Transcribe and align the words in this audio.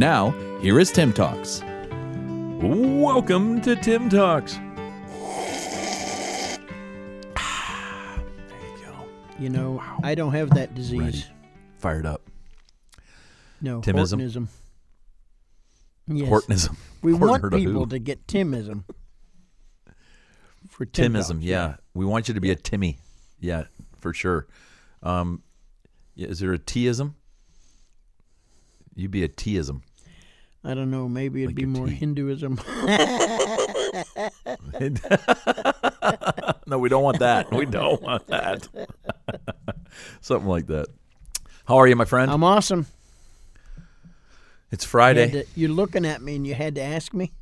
Now, 0.00 0.30
here 0.62 0.80
is 0.80 0.90
Tiim 0.90 1.14
Talks. 1.14 1.60
Welcome 2.64 3.60
to 3.60 3.76
Tiim 3.76 4.08
Talks. 4.08 4.54
There 8.48 8.60
you 8.62 8.82
go. 8.82 8.94
You 9.38 9.50
know, 9.50 9.82
I 10.02 10.14
don't 10.14 10.32
have 10.32 10.54
that 10.54 10.74
disease. 10.74 11.00
Ready. 11.02 11.24
Fired 11.76 12.06
up. 12.06 12.22
No, 13.60 13.82
Tiimism? 13.82 14.20
Hortonism. 14.22 14.48
Yes. 16.08 16.28
Hortonism. 16.30 16.76
We 17.02 17.12
Horton 17.12 17.50
want 17.50 17.62
people 17.62 17.86
to 17.88 17.98
get 17.98 18.26
Tiimism. 18.26 18.84
For 20.70 20.86
Tim 20.86 21.12
Tiimism, 21.12 21.28
Talks. 21.28 21.44
yeah. 21.44 21.74
We 21.92 22.06
want 22.06 22.26
you 22.26 22.32
to 22.32 22.40
be 22.40 22.50
a 22.50 22.56
Timmy. 22.56 22.96
Yeah, 23.38 23.64
for 23.98 24.14
sure. 24.14 24.46
Um, 25.02 25.42
is 26.16 26.38
there 26.38 26.54
a 26.54 26.58
T-ism? 26.58 27.16
You'd 28.94 29.10
be 29.10 29.24
a 29.24 29.28
T-ism. 29.28 29.82
I 30.62 30.74
don't 30.74 30.90
know. 30.90 31.08
Maybe 31.08 31.42
it'd 31.44 31.50
Like 31.50 31.56
be 31.56 31.64
more 31.66 31.86
tea. 31.86 31.94
Hinduism. 31.94 32.60
no, 36.66 36.78
we 36.78 36.88
don't 36.88 37.02
want 37.02 37.18
that. 37.20 37.50
We 37.50 37.66
don't 37.66 38.02
want 38.02 38.26
that. 38.26 38.68
Something 40.20 40.48
like 40.48 40.66
that. 40.66 40.86
How 41.66 41.78
are 41.78 41.86
you, 41.86 41.96
my 41.96 42.04
friend? 42.04 42.30
I'm 42.30 42.44
awesome. 42.44 42.86
it's 44.70 44.84
You 44.84 44.88
Friday. 44.88 45.30
to- 45.30 45.46
you're 45.54 45.70
looking 45.70 46.04
at 46.04 46.20
me 46.20 46.36
and 46.36 46.46
you 46.46 46.54
had 46.54 46.74
to 46.74 46.82
ask 46.82 47.14
me. 47.14 47.32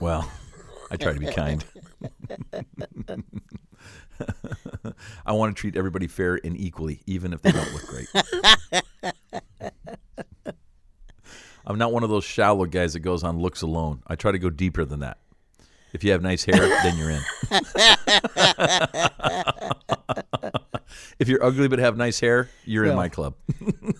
Well, 0.00 0.30
I 0.90 0.96
try 0.96 1.12
to 1.12 1.20
be 1.20 1.26
kind. 1.32 1.64
I 5.26 5.32
want 5.32 5.54
to 5.56 5.60
treat 5.60 5.76
everybody 5.76 6.06
fair 6.06 6.38
and 6.44 6.56
equally, 6.58 7.00
even 7.06 7.32
if 7.32 7.42
they 7.42 7.52
don't 7.52 7.72
look 7.72 7.86
great. 7.86 8.82
I'm 11.70 11.78
not 11.78 11.92
one 11.92 12.02
of 12.02 12.10
those 12.10 12.24
shallow 12.24 12.66
guys 12.66 12.94
that 12.94 13.00
goes 13.00 13.22
on 13.22 13.38
looks 13.38 13.62
alone. 13.62 14.02
I 14.04 14.16
try 14.16 14.32
to 14.32 14.40
go 14.40 14.50
deeper 14.50 14.84
than 14.84 14.98
that. 15.00 15.18
If 15.92 16.02
you 16.02 16.10
have 16.10 16.20
nice 16.20 16.44
hair, 16.44 16.58
then 16.58 16.98
you're 16.98 17.10
in. 17.10 17.22
if 21.20 21.28
you're 21.28 21.44
ugly 21.44 21.68
but 21.68 21.78
have 21.78 21.96
nice 21.96 22.18
hair, 22.18 22.50
you're 22.64 22.86
in 22.86 22.96
my 22.96 23.08
club. 23.08 23.34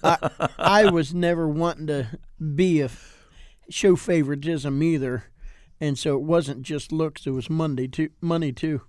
I 0.58 0.90
was 0.90 1.14
never 1.14 1.46
wanting 1.46 1.86
to 1.86 2.18
be 2.56 2.80
a 2.80 2.90
show 3.68 3.94
favoritism 3.94 4.82
either, 4.82 5.26
and 5.80 5.96
so 5.96 6.16
it 6.16 6.22
wasn't 6.22 6.62
just 6.62 6.90
looks; 6.90 7.24
it 7.24 7.30
was 7.30 7.48
Monday 7.48 7.86
too, 7.86 8.10
money 8.20 8.50
too, 8.50 8.80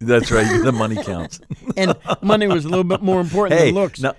That's 0.00 0.30
right. 0.30 0.46
The 0.62 0.72
money 0.72 1.02
counts. 1.02 1.40
and 1.78 1.96
money 2.20 2.46
was 2.46 2.66
a 2.66 2.68
little 2.68 2.84
bit 2.84 3.00
more 3.00 3.22
important 3.22 3.58
hey, 3.58 3.66
than 3.66 3.74
looks. 3.74 4.00
Now, 4.00 4.12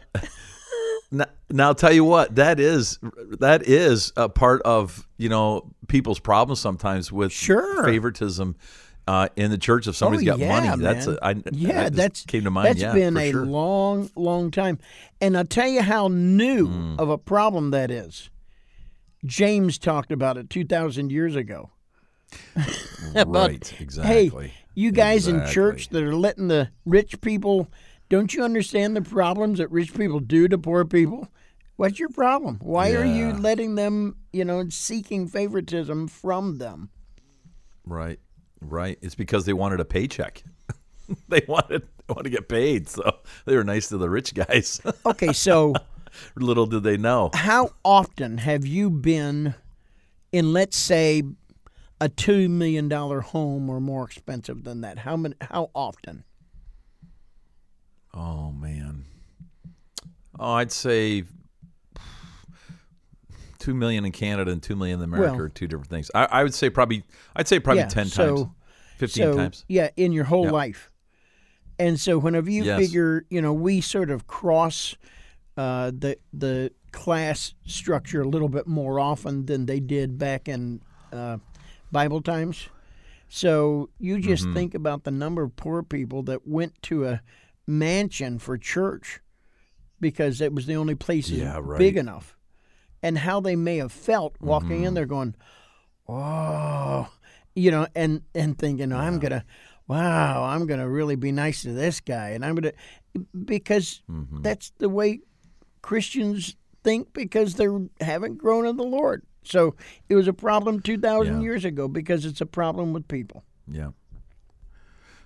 now, 1.14 1.26
now, 1.50 1.68
I'll 1.68 1.76
tell 1.76 1.94
you 1.94 2.04
what 2.04 2.36
that 2.36 2.60
is. 2.60 3.00
That 3.40 3.64
is 3.68 4.12
a 4.18 4.28
part 4.28 4.62
of 4.64 5.08
you 5.18 5.30
know 5.30 5.72
people's 5.88 6.20
problems 6.20 6.60
sometimes 6.60 7.12
with 7.12 7.32
Sure. 7.32 7.84
favoritism 7.86 8.56
uh, 9.08 9.30
in 9.36 9.52
the 9.52 9.58
church. 9.58 9.88
If 9.88 9.96
somebody's 9.96 10.28
oh, 10.28 10.32
got 10.32 10.40
yeah, 10.40 10.62
money, 10.68 10.82
that's 10.84 11.08
man. 11.08 11.18
a, 11.22 11.26
I, 11.26 11.36
yeah, 11.52 11.84
that 11.84 11.94
that's 11.94 12.26
came 12.26 12.44
to 12.46 12.52
mind. 12.52 12.68
That's 12.70 12.82
yeah, 12.82 12.94
been 12.94 13.16
a 13.18 13.32
sure. 13.32 13.46
long, 13.46 14.10
long 14.16 14.50
time, 14.52 14.80
and 15.22 15.38
I'll 15.38 15.46
tell 15.46 15.68
you 15.68 15.82
how 15.82 16.08
new 16.08 16.68
Mm. 16.68 17.00
of 17.00 17.10
a 17.10 17.18
problem 17.18 17.72
that 17.72 17.92
is. 17.92 18.30
James 19.26 19.78
talked 19.78 20.12
about 20.12 20.38
it 20.38 20.50
two 20.50 20.66
thousand 20.66 21.12
years 21.12 21.36
ago. 21.36 21.70
right, 23.26 23.74
exactly. 23.80 24.48
Hey, 24.48 24.54
you 24.76 24.92
guys 24.92 25.28
in 25.28 25.46
church 25.48 25.90
that 25.90 26.02
are 26.04 26.16
letting 26.16 26.48
the 26.48 26.70
rich 26.86 27.22
people, 27.22 27.68
don't 28.14 28.32
you 28.36 28.44
understand 28.44 28.96
the 28.96 29.02
problems 29.02 29.58
that 29.58 29.72
rich 29.72 29.92
people 29.96 30.20
do 30.20 30.48
to 30.48 30.56
poor 30.56 30.86
people? 30.86 31.28
What's 31.78 31.98
your 31.98 32.10
problem? 32.10 32.60
Why 32.62 32.92
are 32.94 33.04
you 33.04 33.34
letting 33.34 33.74
them, 33.74 34.18
you 34.32 34.46
know, 34.46 34.70
seeking 34.70 35.28
favoritism 35.28 36.08
from 36.10 36.60
them? 36.60 36.92
Right, 37.84 38.20
right. 38.62 39.00
It's 39.02 39.16
because 39.16 39.46
they 39.46 39.54
wanted 39.54 39.80
a 39.80 39.86
paycheck. 39.86 40.44
they 41.28 41.42
wanted 41.48 41.82
they 41.82 42.14
wanted 42.14 42.26
to 42.26 42.30
get 42.30 42.48
paid, 42.48 42.88
so 42.88 43.02
they 43.46 43.56
were 43.56 43.64
nice 43.64 43.90
to 43.90 43.98
the 43.98 44.12
rich 44.12 44.36
guys. 44.36 44.80
Okay, 45.08 45.34
so 45.34 45.74
Little 46.36 46.68
did 46.68 46.84
they 46.84 46.98
know. 46.98 47.32
how 47.34 47.72
often 47.84 48.38
have 48.38 48.64
you 48.64 48.92
been 48.92 49.56
in, 50.32 50.54
let's 50.54 50.78
say, 50.78 51.24
a 52.00 52.10
two 52.10 52.48
million 52.48 52.88
dollar 52.90 53.22
home 53.22 53.72
or 53.72 53.82
more 53.82 54.06
expensive 54.06 54.66
than 54.66 54.82
that? 54.82 55.00
How 55.00 55.18
many? 55.18 55.34
How 55.42 55.72
often? 55.74 56.26
Oh 58.14 58.52
man. 58.52 59.06
Oh, 60.40 60.54
I'd 60.54 60.72
say 60.72 61.24
two 63.60 63.74
million 63.74 64.06
in 64.06 64.12
Canada 64.12 64.52
and 64.52 64.62
two 64.62 64.76
million 64.76 65.00
in 65.00 65.04
America 65.06 65.34
Well- 65.36 65.42
are 65.46 65.50
two 65.50 65.68
different 65.68 65.90
things. 65.90 66.12
I, 66.14 66.26
I 66.26 66.44
would 66.44 66.54
say 66.54 66.70
probably. 66.70 67.04
I'd 67.36 67.48
say 67.48 67.60
probably 67.60 67.82
Yeah, 67.84 67.88
ten 67.90 68.06
so- 68.08 68.36
times, 68.36 68.48
fifteen 68.98 69.24
so, 69.24 69.36
times. 69.38 69.66
Yeah, 69.68 69.90
in 69.96 70.12
your 70.12 70.26
whole 70.26 70.50
life. 70.50 70.90
And 71.80 72.00
so 72.00 72.20
whenever 72.20 72.52
you 72.52 72.64
Yes. 72.64 72.80
figure, 72.80 73.26
you 73.30 73.42
know, 73.42 73.52
we 73.54 73.82
sort 73.82 74.10
of 74.12 74.28
cross 74.28 74.96
uh, 75.58 75.92
the 75.98 76.18
the 76.32 76.72
class 76.92 77.54
structure 77.66 78.22
a 78.22 78.28
little 78.28 78.50
bit 78.50 78.68
more 78.68 79.00
often 79.00 79.46
than 79.48 79.66
they 79.66 79.80
did 79.80 80.18
back 80.20 80.48
in 80.48 80.82
uh, 81.12 81.38
Bible 81.92 82.22
times. 82.22 82.70
So 83.30 83.90
you 84.00 84.20
just 84.20 84.44
Mm-hmm. 84.44 84.54
think 84.54 84.76
about 84.76 85.04
the 85.04 85.12
number 85.12 85.42
of 85.42 85.56
poor 85.56 85.82
people 85.82 86.22
that 86.24 86.48
went 86.48 86.80
to 86.84 87.06
a 87.06 87.22
mansion 87.68 88.40
for 88.40 88.58
church 88.58 89.20
because 90.00 90.42
it 90.42 90.54
was 90.54 90.66
the 90.66 90.76
only 90.76 90.96
place 90.96 91.30
Yeah, 91.30 91.60
right. 91.62 91.78
big 91.80 91.98
enough, 91.98 92.38
and 93.02 93.18
how 93.18 93.40
they 93.40 93.56
may 93.56 93.78
have 93.78 93.92
felt 93.92 94.36
walking 94.42 94.70
Mm-hmm. 94.70 94.86
in 94.86 94.94
there 94.96 95.06
going, 95.06 95.36
"Oh," 96.08 97.08
you 97.56 97.72
know, 97.72 97.88
and 97.96 98.22
and 98.36 98.58
thinking, 98.58 98.92
"I'm 98.92 99.20
gonna." 99.20 99.46
Wow, 99.86 100.44
I'm 100.46 100.66
going 100.66 100.80
to 100.80 100.88
really 100.88 101.18
be 101.18 101.34
nice 101.34 101.64
to 101.64 101.74
this 101.74 102.00
guy, 102.00 102.30
and 102.30 102.46
I'm 102.46 102.56
going 102.56 102.72
to, 102.74 103.26
because 103.44 104.02
Mm-hmm. 104.10 104.42
that's 104.42 104.72
the 104.78 104.88
way 104.88 105.20
Christians 105.82 106.56
think 106.86 107.12
because 107.14 107.56
they 107.56 107.68
haven't 108.00 108.38
grown 108.38 108.66
in 108.66 108.78
the 108.78 108.84
Lord. 108.86 109.24
So 109.44 109.76
it 110.08 110.16
was 110.16 110.30
a 110.30 110.34
problem 110.34 110.80
2,000 110.80 111.36
Yeah. 111.36 111.42
years 111.42 111.66
ago 111.66 111.90
because 111.90 112.24
it's 112.24 112.40
a 112.40 112.46
problem 112.46 112.94
with 112.94 113.10
people. 113.10 113.44
Yeah. 113.68 113.90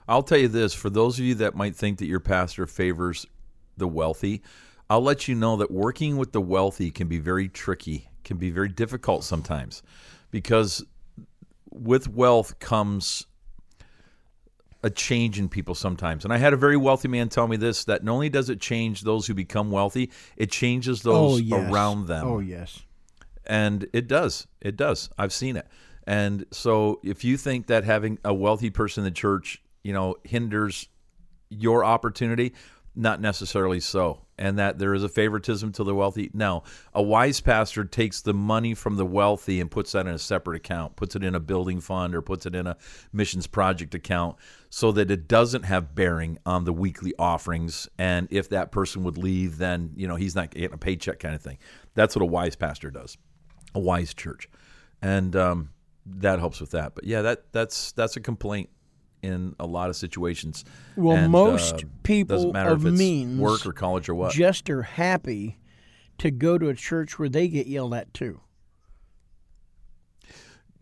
I'll 0.08 0.24
tell 0.24 0.38
you 0.38 0.48
this: 0.48 0.74
for 0.74 0.90
those 0.90 1.20
of 1.20 1.26
you 1.26 1.36
that 1.36 1.56
might 1.56 1.76
think 1.76 2.00
that 2.00 2.06
your 2.08 2.20
pastor 2.20 2.66
favors 2.66 3.26
the 3.76 3.88
wealthy, 3.88 4.42
I'll 4.90 5.02
let 5.02 5.28
you 5.28 5.36
know 5.36 5.58
that 5.58 5.70
working 5.72 6.18
with 6.18 6.32
the 6.32 6.42
wealthy 6.42 6.92
can 6.92 7.08
be 7.08 7.20
very 7.20 7.50
tricky, 7.50 8.10
can 8.24 8.38
be 8.38 8.50
very 8.50 8.70
difficult 8.70 9.24
sometimes, 9.24 9.84
because 10.32 10.84
with 11.72 12.08
wealth 12.08 12.60
comes 12.60 13.28
a 14.84 14.90
change 14.90 15.40
in 15.40 15.50
people 15.50 15.76
sometimes. 15.76 16.24
And 16.24 16.34
I 16.34 16.38
had 16.38 16.54
a 16.54 16.58
very 16.58 16.78
wealthy 16.78 17.08
man 17.08 17.30
tell 17.30 17.48
me 17.48 17.58
this 17.58 17.84
that 17.86 18.04
not 18.04 18.14
only 18.14 18.30
does 18.30 18.50
it 18.50 18.62
change 18.62 19.02
those 19.02 19.28
who 19.28 19.34
become 19.34 19.72
wealthy, 19.72 20.12
it 20.38 20.52
changes 20.52 21.06
oh, 21.06 21.38
those 21.38 21.52
around 21.52 22.08
them. 22.08 22.28
Oh, 22.28 22.40
yes. 22.40 22.84
And 23.46 23.88
it 23.92 24.08
does. 24.08 24.48
It 24.62 24.76
does. 24.76 25.10
I've 25.18 25.34
seen 25.34 25.58
it. 25.58 25.68
And 26.06 26.46
so 26.52 27.00
if 27.04 27.24
you 27.24 27.38
think 27.38 27.68
that 27.68 27.84
having 27.84 28.20
a 28.24 28.34
wealthy 28.34 28.70
person 28.70 29.02
in 29.02 29.06
the 29.06 29.16
church, 29.16 29.62
you 29.88 29.94
know, 29.94 30.16
hinders 30.24 30.90
your 31.50 31.86
opportunity, 31.86 32.54
not 32.94 33.22
necessarily 33.22 33.80
so. 33.80 34.24
And 34.38 34.60
that 34.60 34.80
there 34.80 34.94
is 34.94 35.02
a 35.02 35.10
favoritism 35.10 35.72
to 35.72 35.84
the 35.84 35.96
wealthy. 35.96 36.30
No. 36.34 36.64
A 36.94 37.02
wise 37.02 37.40
pastor 37.40 37.86
takes 37.86 38.22
the 38.22 38.34
money 38.34 38.74
from 38.74 38.98
the 38.98 39.06
wealthy 39.06 39.62
and 39.62 39.72
puts 39.72 39.94
that 39.94 40.06
in 40.06 40.14
a 40.14 40.20
separate 40.20 40.58
account, 40.58 40.96
puts 40.98 41.16
it 41.16 41.24
in 41.24 41.34
a 41.34 41.40
building 41.40 41.80
fund 41.80 42.14
or 42.14 42.22
puts 42.22 42.46
it 42.46 42.54
in 42.54 42.68
a 42.68 42.76
missions 43.14 43.48
project 43.48 43.96
account 43.96 44.36
so 44.70 44.92
that 44.92 45.10
it 45.10 45.28
doesn't 45.28 45.64
have 45.64 45.96
bearing 45.96 46.38
on 46.46 46.66
the 46.66 46.74
weekly 46.74 47.14
offerings. 47.18 47.88
And 47.98 48.28
if 48.30 48.50
that 48.50 48.72
person 48.72 49.04
would 49.06 49.18
leave, 49.18 49.58
then, 49.58 49.94
you 49.96 50.08
know, 50.08 50.16
he's 50.16 50.36
not 50.36 50.52
getting 50.52 50.74
a 50.74 50.78
paycheck 50.78 51.20
kind 51.20 51.34
of 51.34 51.42
thing. 51.42 51.58
That's 51.96 52.16
what 52.16 52.22
a 52.22 52.28
wise 52.28 52.56
pastor 52.56 52.92
does 52.92 53.18
a 53.78 53.80
wise 53.80 54.14
church, 54.14 54.50
and 55.02 55.36
um, 55.36 55.70
that 56.06 56.40
helps 56.40 56.60
with 56.60 56.72
that. 56.72 56.96
But 56.96 57.06
yeah, 57.06 57.22
that 57.22 57.52
that's 57.52 57.92
that's 57.94 58.18
a 58.18 58.22
complaint 58.22 58.70
in 59.24 59.56
a 59.60 59.66
lot 59.66 59.90
of 59.90 59.96
situations. 59.96 60.64
Well, 60.96 61.18
And, 61.18 61.32
most 61.32 61.76
uh, 61.76 61.88
people 62.04 62.56
of 62.56 62.84
means 62.84 63.40
work 63.40 63.66
or 63.66 63.74
college 63.74 64.08
or 64.10 64.16
what. 64.16 64.34
just 64.34 64.70
are 64.70 64.84
happy 64.84 65.58
to 66.20 66.32
go 66.32 66.58
to 66.58 66.70
a 66.70 66.74
church 66.76 67.18
where 67.20 67.30
they 67.30 67.48
get 67.48 67.68
yelled 67.68 67.94
at 67.94 68.14
too. 68.14 68.40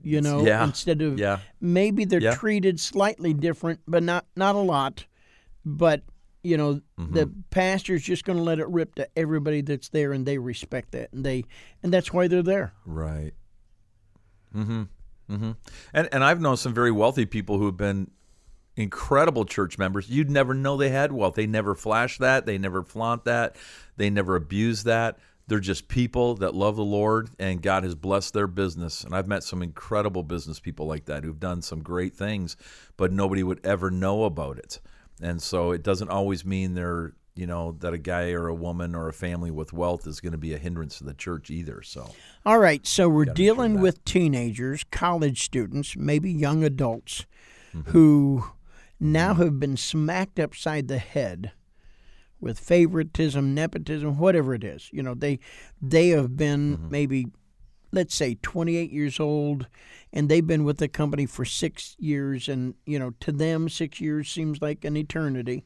You 0.02 0.22
know, 0.22 0.46
Yeah. 0.46 0.64
instead 0.64 1.02
of 1.02 1.18
Yeah. 1.18 1.40
maybe 1.60 2.06
they're 2.06 2.22
Yeah. 2.22 2.36
treated 2.36 2.80
slightly 2.80 3.34
different, 3.34 3.80
but 3.88 4.04
not 4.04 4.26
not 4.36 4.56
a 4.56 4.60
lot. 4.60 5.06
But 5.66 6.04
you 6.44 6.58
know, 6.58 6.74
the 6.96 7.26
Mm-hmm. 7.26 7.40
pastor's 7.50 8.04
just 8.04 8.24
going 8.24 8.38
to 8.38 8.44
let 8.44 8.60
it 8.60 8.68
rip 8.68 8.94
to 8.96 9.08
everybody 9.18 9.62
that's 9.62 9.90
there, 9.90 10.14
and 10.14 10.28
they 10.28 10.38
respect 10.38 10.92
that, 10.92 11.12
and 11.12 11.26
they 11.26 11.46
and 11.82 11.92
that's 11.92 12.14
why 12.14 12.28
they're 12.28 12.44
there. 12.44 12.74
Right. 12.86 13.32
Mm-hmm. 14.56 14.84
Mm-hmm. 15.32 15.52
And 15.94 16.10
and 16.12 16.24
I've 16.24 16.40
known 16.40 16.58
some 16.58 16.72
very 16.74 16.92
wealthy 16.92 17.26
people 17.26 17.58
who 17.58 17.66
have 17.66 17.78
been 17.78 18.12
incredible 18.78 19.46
church 19.46 19.78
members. 19.78 20.10
You'd 20.10 20.30
never 20.30 20.54
know 20.54 20.78
they 20.78 20.90
had 20.90 21.12
wealth. 21.12 21.36
They 21.36 21.48
never 21.48 21.76
flash 21.76 22.18
that. 22.18 22.46
They 22.46 22.58
never 22.58 22.84
flaunt 22.84 23.26
that. 23.26 23.56
They 23.98 24.10
never 24.10 24.36
abuse 24.36 24.84
that. 24.84 25.18
They're 25.48 25.60
just 25.60 25.88
people 25.88 26.36
that 26.36 26.56
love 26.56 26.76
the 26.76 26.84
Lord 26.84 27.30
and 27.38 27.62
God 27.62 27.84
has 27.84 27.94
blessed 27.96 28.34
their 28.34 28.48
business. 28.48 29.04
And 29.04 29.16
I've 29.16 29.28
met 29.28 29.44
some 29.44 29.62
incredible 29.62 30.24
business 30.24 30.60
people 30.60 30.88
like 30.88 31.06
that 31.06 31.24
who've 31.24 31.40
done 31.40 31.62
some 31.62 31.84
great 31.84 32.16
things, 32.16 32.58
but 32.98 33.12
nobody 33.12 33.44
would 33.44 33.64
ever 33.64 33.92
know 33.92 34.24
about 34.24 34.58
it. 34.58 34.80
And 35.22 35.42
so 35.42 35.72
it 35.72 35.84
doesn't 35.84 36.10
always 36.10 36.44
mean 36.44 36.74
they're, 36.74 37.14
you 37.36 37.46
know, 37.46 37.74
that 37.80 37.94
a 37.94 37.98
guy 38.00 38.32
or 38.32 38.48
a 38.48 38.56
woman 38.56 38.96
or 38.96 39.08
a 39.08 39.14
family 39.14 39.52
with 39.52 39.72
wealth 39.72 40.08
is 40.08 40.20
going 40.20 40.32
to 40.32 40.38
be 40.38 40.54
a 40.54 40.58
hindrance 40.58 40.98
to 40.98 41.04
the 41.04 41.14
church 41.14 41.52
either. 41.52 41.84
So 41.84 42.10
All 42.44 42.58
right, 42.58 42.86
so 42.86 43.08
we're 43.08 43.26
dealing 43.26 43.80
with 43.80 44.04
teenagers, 44.04 44.84
college 44.92 45.44
students, 45.44 45.96
maybe 45.96 46.32
young 46.32 46.64
adults 46.64 47.26
Mm-hmm. 47.76 47.92
who 47.92 48.46
now 49.00 49.34
have 49.36 49.60
been 49.60 49.78
smacked 49.78 50.40
upside 50.40 50.88
the 50.88 50.98
head 50.98 51.52
with 52.40 52.60
favoritism, 52.60 53.54
nepotism, 53.54 54.18
whatever 54.18 54.54
it 54.54 54.64
is. 54.64 54.90
You 54.92 55.04
know, 55.04 55.14
they 55.14 55.40
they 55.82 56.10
have 56.10 56.36
been 56.38 56.78
Mm-hmm. 56.78 56.90
maybe 56.92 57.26
let's 57.92 58.16
say 58.16 58.36
28 58.42 58.92
years 58.92 59.20
old 59.22 59.68
and 60.12 60.28
they've 60.28 60.46
been 60.46 60.66
with 60.66 60.78
the 60.80 60.88
company 60.90 61.26
for 61.26 61.46
6 61.46 61.96
years 61.98 62.50
and, 62.50 62.74
you 62.86 63.00
know, 63.00 63.12
to 63.22 63.32
them 63.32 63.70
6 63.70 64.02
years 64.02 64.28
seems 64.28 64.62
like 64.62 64.84
an 64.84 64.98
eternity. 64.98 65.66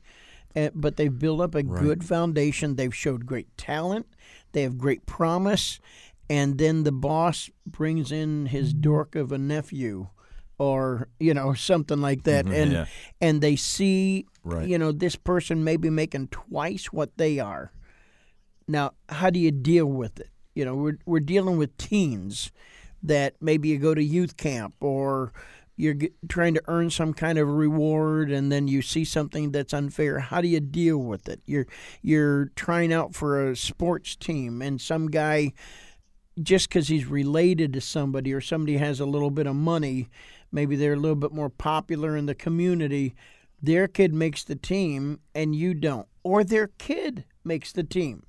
Uh, 0.55 0.69
but 0.75 0.95
they've 0.97 1.17
built 1.17 1.41
up 1.41 1.55
a 1.55 1.63
good 1.63 2.03
foundation. 2.03 2.75
They've 2.75 2.93
showed 2.95 3.25
great 3.25 3.55
talent. 3.57 4.05
They 4.51 4.61
have 4.63 4.77
great 4.77 5.05
promise. 5.07 5.79
And 6.29 6.59
then 6.59 6.83
the 6.83 6.91
boss 6.91 7.49
brings 7.65 8.11
in 8.11 8.47
his 8.47 8.73
dork 8.73 9.15
of 9.15 9.31
a 9.31 9.37
nephew 9.39 10.09
or, 10.59 11.07
you 11.19 11.33
know, 11.33 11.53
something 11.53 11.99
like 12.01 12.23
that. 12.23 12.45
Mm-hmm. 12.45 12.53
and 12.53 12.71
yeah. 12.71 12.85
and 13.21 13.41
they 13.41 13.55
see, 13.55 14.25
Right. 14.43 14.67
you 14.67 14.77
know, 14.77 14.91
this 14.91 15.15
person 15.15 15.63
may 15.63 15.77
be 15.77 15.89
making 15.89 16.27
twice 16.27 16.87
what 16.93 17.17
they 17.17 17.39
are. 17.39 17.71
Now, 18.67 18.91
how 19.09 19.29
do 19.31 19.39
you 19.39 19.51
deal 19.51 19.85
with 19.87 20.19
it? 20.19 20.29
You 20.55 20.65
know, 20.65 20.75
we're, 20.75 20.97
we're 21.05 21.19
dealing 21.21 21.57
with 21.57 21.75
teens 21.77 22.51
that 23.01 23.35
maybe 23.41 23.69
you 23.69 23.77
go 23.79 23.93
to 23.95 24.03
youth 24.03 24.37
camp 24.37 24.75
or 24.81 25.31
you're 25.77 25.93
g- 25.93 26.11
trying 26.27 26.53
to 26.55 26.61
earn 26.67 26.89
some 26.89 27.13
kind 27.13 27.39
of 27.39 27.47
reward 27.47 28.29
and 28.29 28.51
then 28.51 28.67
you 28.67 28.81
see 28.81 29.05
something 29.05 29.51
that's 29.53 29.73
unfair 29.73 30.19
how 30.19 30.41
do 30.41 30.49
you 30.49 30.59
deal 30.59 30.97
with 30.97 31.29
it 31.29 31.39
you're 31.45 31.65
you're 32.01 32.47
trying 32.57 32.91
out 32.91 33.15
for 33.15 33.49
a 33.49 33.55
sports 33.55 34.17
team 34.17 34.61
and 34.61 34.81
some 34.81 35.07
guy 35.07 35.53
just 36.43 36.67
because 36.67 36.89
he's 36.89 37.05
related 37.05 37.71
to 37.71 37.79
somebody 37.79 38.33
or 38.33 38.41
somebody 38.41 38.75
has 38.75 38.99
a 38.99 39.05
little 39.05 39.31
bit 39.31 39.47
of 39.47 39.55
money 39.55 40.09
maybe 40.51 40.75
they're 40.75 40.93
a 40.93 40.97
little 40.97 41.15
bit 41.15 41.31
more 41.31 41.49
popular 41.49 42.15
in 42.17 42.25
the 42.25 42.35
community 42.35 43.15
their 43.61 43.87
kid 43.87 44.13
makes 44.13 44.43
the 44.43 44.55
team 44.55 45.19
and 45.35 45.55
you 45.55 45.73
don't. 45.73 46.07
Or 46.23 46.43
their 46.43 46.67
kid 46.77 47.25
makes 47.43 47.71
the 47.71 47.83
team 47.83 48.23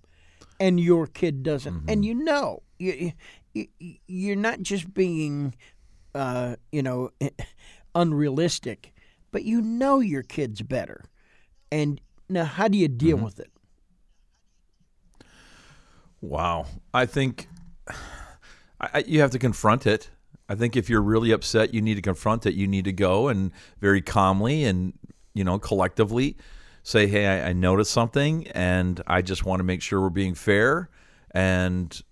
and 0.59 0.81
your 0.81 1.07
kid 1.07 1.43
doesn't. 1.43 1.89
And 1.89 2.05
you 2.05 2.15
know 2.15 2.63
you, 2.79 3.13
you 3.55 3.67
you're 4.07 4.37
not 4.37 4.61
just 4.63 4.93
being 4.93 5.55
uh, 6.15 6.57
you 6.73 6.83
know 6.83 7.11
unrealistic 7.95 8.93
but 9.33 9.45
you 9.45 9.61
know 9.61 10.01
your 10.01 10.23
kid's 10.23 10.63
better. 10.63 11.05
And 11.71 12.01
now 12.29 12.45
how 12.45 12.69
do 12.69 12.77
you 12.77 12.89
deal 12.89 13.17
with 13.17 13.39
it? 13.39 13.51
Wow. 16.21 16.67
I 16.93 17.07
think 17.07 17.49
I- 18.81 19.05
you 19.07 19.21
have 19.21 19.31
to 19.33 19.39
confront 19.39 19.87
it. 19.87 20.11
I 20.51 20.57
think 20.57 20.77
if 20.77 20.91
you're 20.91 21.01
really 21.01 21.31
upset, 21.31 21.73
you 21.73 21.81
need 21.81 21.95
to 21.95 22.03
confront 22.03 22.45
it. 22.45 22.55
You 22.55 22.67
need 22.67 22.85
to 22.87 22.93
go 22.93 23.29
and 23.29 23.53
very 23.79 24.03
calmly 24.03 24.65
and, 24.65 24.93
you 25.33 25.45
know, 25.45 25.61
collectively 25.61 26.37
say, 26.83 27.07
hey, 27.07 27.27
I, 27.29 27.51
I 27.51 27.53
noticed 27.53 27.93
something 27.93 28.49
and 28.49 29.01
I 29.07 29.23
just 29.23 29.45
want 29.45 29.61
to 29.61 29.65
make 29.65 29.81
sure 29.81 30.01
we're 30.01 30.11
being 30.11 30.35
fair. 30.35 30.91
And 31.31 32.03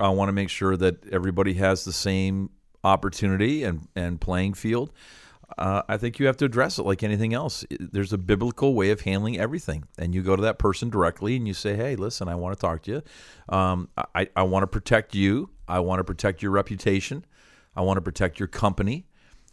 I 0.00 0.08
want 0.08 0.28
to 0.28 0.32
make 0.32 0.50
sure 0.50 0.76
that 0.76 1.08
everybody 1.12 1.54
has 1.54 1.84
the 1.84 1.92
same 1.92 2.50
opportunity 2.82 3.62
and, 3.62 3.86
and 3.94 4.20
playing 4.20 4.54
field. 4.54 4.92
Uh, 5.56 5.82
I 5.88 5.96
think 5.96 6.18
you 6.18 6.26
have 6.26 6.36
to 6.38 6.46
address 6.46 6.80
it 6.80 6.82
like 6.82 7.04
anything 7.04 7.32
else. 7.32 7.64
There's 7.78 8.12
a 8.12 8.18
biblical 8.18 8.74
way 8.74 8.90
of 8.90 9.02
handling 9.02 9.38
everything, 9.38 9.84
and 9.98 10.12
you 10.12 10.22
go 10.22 10.34
to 10.34 10.42
that 10.42 10.58
person 10.58 10.90
directly 10.90 11.36
and 11.36 11.46
you 11.46 11.54
say, 11.54 11.76
"Hey, 11.76 11.96
listen, 11.96 12.28
I 12.28 12.34
want 12.34 12.56
to 12.56 12.60
talk 12.60 12.82
to 12.84 12.90
you. 12.90 13.02
Um, 13.54 13.88
I, 14.14 14.28
I 14.34 14.42
want 14.44 14.64
to 14.64 14.66
protect 14.66 15.14
you. 15.14 15.50
I 15.68 15.80
want 15.80 16.00
to 16.00 16.04
protect 16.04 16.42
your 16.42 16.50
reputation. 16.50 17.24
I 17.76 17.82
want 17.82 17.96
to 17.98 18.02
protect 18.02 18.38
your 18.38 18.48
company. 18.48 19.06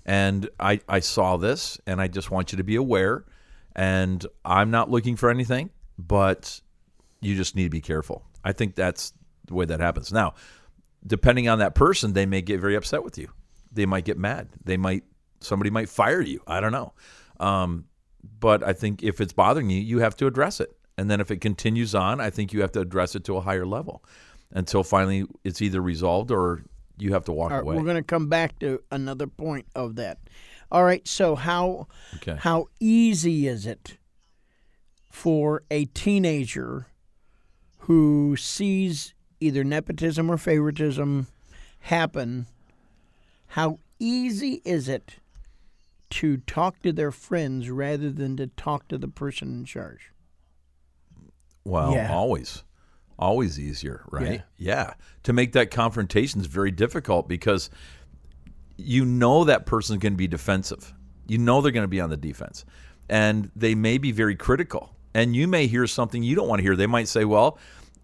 And 0.05 0.49
I, 0.59 0.79
I 0.87 0.99
saw 0.99 1.37
this, 1.37 1.79
and 1.85 2.01
I 2.01 2.07
just 2.07 2.31
want 2.31 2.51
you 2.51 2.57
to 2.57 2.63
be 2.63 2.75
aware. 2.75 3.25
And 3.75 4.25
I'm 4.43 4.71
not 4.71 4.89
looking 4.89 5.15
for 5.15 5.29
anything, 5.29 5.69
but 5.97 6.61
you 7.21 7.35
just 7.35 7.55
need 7.55 7.65
to 7.65 7.69
be 7.69 7.81
careful. 7.81 8.23
I 8.43 8.51
think 8.51 8.75
that's 8.75 9.13
the 9.45 9.53
way 9.53 9.65
that 9.65 9.79
happens. 9.79 10.11
Now, 10.11 10.33
depending 11.05 11.47
on 11.47 11.59
that 11.59 11.75
person, 11.75 12.13
they 12.13 12.25
may 12.25 12.41
get 12.41 12.59
very 12.59 12.75
upset 12.75 13.03
with 13.03 13.17
you. 13.17 13.29
They 13.71 13.85
might 13.85 14.05
get 14.05 14.17
mad. 14.17 14.49
They 14.63 14.77
might 14.77 15.03
somebody 15.39 15.69
might 15.69 15.89
fire 15.89 16.21
you. 16.21 16.41
I 16.47 16.59
don't 16.59 16.71
know. 16.71 16.93
Um, 17.39 17.85
but 18.39 18.63
I 18.63 18.73
think 18.73 19.03
if 19.03 19.19
it's 19.19 19.33
bothering 19.33 19.69
you, 19.69 19.81
you 19.81 19.99
have 19.99 20.15
to 20.17 20.27
address 20.27 20.59
it. 20.59 20.75
And 20.97 21.09
then 21.09 21.19
if 21.19 21.31
it 21.31 21.37
continues 21.37 21.95
on, 21.95 22.19
I 22.19 22.29
think 22.29 22.53
you 22.53 22.61
have 22.61 22.71
to 22.73 22.81
address 22.81 23.15
it 23.15 23.23
to 23.25 23.37
a 23.37 23.41
higher 23.41 23.65
level 23.65 24.03
until 24.51 24.83
finally 24.83 25.25
it's 25.43 25.61
either 25.61 25.81
resolved 25.81 26.29
or 26.29 26.63
you 27.01 27.13
have 27.13 27.25
to 27.25 27.31
walk 27.31 27.51
All 27.51 27.57
right, 27.57 27.63
away. 27.63 27.75
we're 27.75 27.83
going 27.83 27.95
to 27.95 28.03
come 28.03 28.27
back 28.27 28.59
to 28.59 28.81
another 28.91 29.25
point 29.27 29.65
of 29.75 29.95
that. 29.95 30.19
All 30.71 30.83
right, 30.83 31.05
so 31.07 31.35
how 31.35 31.87
Okay. 32.17 32.37
how 32.39 32.67
easy 32.79 33.47
is 33.47 33.65
it 33.65 33.97
for 35.09 35.63
a 35.71 35.85
teenager 35.85 36.87
who 37.79 38.35
sees 38.37 39.13
either 39.39 39.63
nepotism 39.63 40.29
or 40.29 40.37
favoritism 40.37 41.27
happen? 41.79 42.45
How 43.47 43.79
easy 43.99 44.61
is 44.63 44.87
it 44.87 45.15
to 46.11 46.37
talk 46.37 46.81
to 46.83 46.91
their 46.93 47.11
friends 47.11 47.69
rather 47.69 48.11
than 48.11 48.37
to 48.37 48.47
talk 48.47 48.87
to 48.89 48.97
the 48.97 49.07
person 49.07 49.49
in 49.49 49.65
charge? 49.65 50.11
Well, 51.65 51.93
Yeah. 51.93 52.11
always, 52.13 52.63
always 53.21 53.59
easier, 53.59 54.03
right? 54.09 54.43
Yeah. 54.57 54.75
Yeah. 54.75 54.93
To 55.23 55.33
make 55.33 55.53
that 55.53 55.71
confrontation 55.71 56.41
is 56.41 56.47
very 56.47 56.71
difficult 56.71 57.29
because 57.29 57.69
you 58.77 59.05
know 59.05 59.43
that 59.45 59.65
person's 59.65 59.99
going 59.99 60.13
to 60.13 60.17
be 60.17 60.27
defensive. 60.27 60.93
You 61.27 61.37
know 61.37 61.61
they're 61.61 61.71
going 61.71 61.83
to 61.83 61.87
be 61.87 62.01
on 62.01 62.09
the 62.09 62.17
defense, 62.17 62.65
and 63.07 63.51
they 63.55 63.75
may 63.75 63.97
be 63.97 64.11
very 64.11 64.35
critical. 64.35 64.95
And 65.13 65.35
you 65.35 65.47
may 65.47 65.67
hear 65.67 65.87
something 65.87 66.23
you 66.23 66.35
don't 66.35 66.47
want 66.47 66.59
to 66.59 66.63
hear. 66.63 66.75
They 66.75 66.87
might 66.87 67.07
say, 67.07 67.23
"Well, 67.23 67.57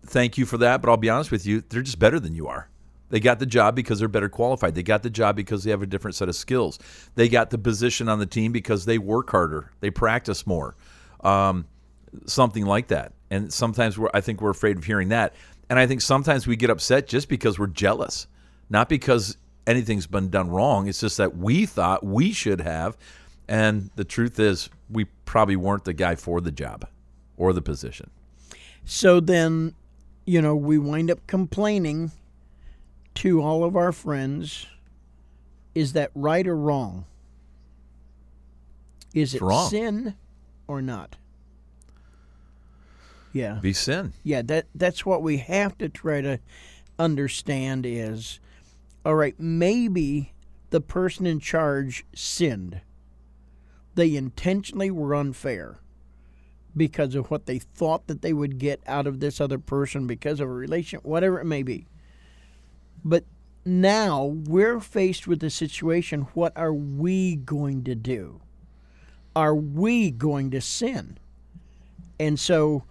thank 0.06 0.38
you 0.38 0.46
for 0.46 0.58
that," 0.60 0.82
but 0.82 0.90
I'll 0.90 0.98
be 0.98 1.10
honest 1.10 1.32
with 1.32 1.46
you, 1.46 1.64
they're 1.68 1.82
just 1.82 2.00
better 2.00 2.20
than 2.20 2.36
you 2.36 2.48
are. 2.48 2.70
They 3.10 3.20
got 3.20 3.40
the 3.40 3.46
job 3.46 3.76
because 3.76 4.00
they're 4.00 4.08
better 4.08 4.30
qualified. 4.30 4.76
They 4.76 4.84
got 4.84 5.04
the 5.04 5.10
job 5.10 5.36
because 5.36 5.64
they 5.64 5.72
have 5.72 5.82
a 5.82 5.86
different 5.86 6.16
set 6.16 6.28
of 6.28 6.36
skills. 6.36 6.78
They 7.16 7.30
got 7.30 7.50
the 7.50 7.58
position 7.58 8.10
on 8.10 8.20
the 8.20 8.26
team 8.26 8.52
because 8.52 8.86
they 8.86 8.98
work 8.98 9.30
harder. 9.30 9.72
They 9.80 9.90
practice 9.90 10.46
more. 10.46 10.76
Um, 11.22 11.66
something 12.26 12.66
like 12.66 12.88
that. 12.90 13.14
And 13.30 13.52
sometimes 13.52 13.98
we're, 13.98 14.10
I 14.14 14.22
think 14.22 14.42
we're 14.42 14.52
afraid 14.52 14.78
of 14.78 14.84
hearing 14.84 15.10
that. 15.10 15.34
And 15.70 15.78
I 15.78 15.86
think 15.86 16.02
sometimes 16.02 16.48
we 16.48 16.56
get 16.56 16.70
upset 16.70 17.08
just 17.08 17.28
because 17.28 17.60
we're 17.60 17.68
jealous, 17.68 18.28
not 18.70 18.88
because 18.88 19.38
anything's 19.66 20.08
been 20.08 20.30
done 20.30 20.50
wrong. 20.50 20.88
It's 20.88 21.02
just 21.02 21.18
that 21.18 21.38
we 21.38 21.66
thought 21.66 22.06
we 22.06 22.32
should 22.32 22.62
have. 22.62 22.98
And 23.48 23.90
the 23.96 24.06
truth 24.06 24.40
is, 24.40 24.70
we 24.90 25.06
probably 25.26 25.56
weren't 25.56 25.86
the 25.86 25.94
guy 25.94 26.16
for 26.16 26.42
the 26.42 26.52
job 26.52 26.88
or 27.36 27.54
the 27.54 27.62
position. 27.62 28.10
So 28.86 29.20
then, 29.20 29.76
you 30.26 30.42
know, 30.42 30.56
we 30.56 30.78
wind 30.78 31.12
up 31.12 31.26
complaining 31.28 32.12
to 33.16 33.42
all 33.42 33.64
of 33.64 33.76
our 33.76 33.92
friends. 33.92 34.68
Is 35.76 35.94
that 35.94 36.12
right 36.16 36.48
or 36.48 36.56
wrong? 36.56 37.06
Is 39.14 39.36
it 39.36 39.42
wrong. 39.42 39.70
sin 39.70 40.16
or 40.68 40.82
not? 40.82 41.18
Yeah. 43.38 43.60
Be 43.62 43.74
sin. 43.74 44.14
Yeah, 44.24 44.42
that 44.44 44.68
that's 44.76 45.06
what 45.06 45.22
we 45.22 45.38
have 45.38 45.78
to 45.80 45.90
try 45.90 46.22
to 46.22 46.40
understand 47.00 47.86
is 47.86 48.40
all 49.06 49.16
right, 49.16 49.40
maybe 49.40 50.34
the 50.72 50.82
person 50.82 51.26
in 51.26 51.40
charge 51.40 52.06
sinned. 52.16 52.82
They 53.96 54.16
intentionally 54.16 54.92
were 54.92 55.16
unfair. 55.16 55.80
because 56.76 57.16
of 57.16 57.32
what 57.32 57.48
they 57.48 57.58
thought 57.60 58.08
that 58.08 58.22
they 58.22 58.34
would 58.34 58.60
get 58.60 58.82
out 58.86 59.08
of 59.08 59.20
this 59.20 59.42
other 59.42 59.58
person 59.58 60.06
because 60.06 60.40
of 60.40 60.48
a 60.48 60.54
relation, 60.54 61.00
whatever 61.02 61.40
it 61.40 61.46
may 61.46 61.64
be. 61.64 61.88
But 63.04 63.24
now 63.66 64.26
we're 64.26 64.80
faced 64.80 65.28
with 65.28 65.40
the 65.40 65.50
situation 65.50 66.28
what 66.34 66.54
are 66.56 66.74
we 66.74 67.36
going 67.36 67.84
to 67.86 67.96
do? 67.96 68.42
Are 69.36 69.56
we 69.56 70.12
going 70.12 70.52
to 70.52 70.62
sin? 70.62 71.18
And 72.20 72.40
so 72.40 72.84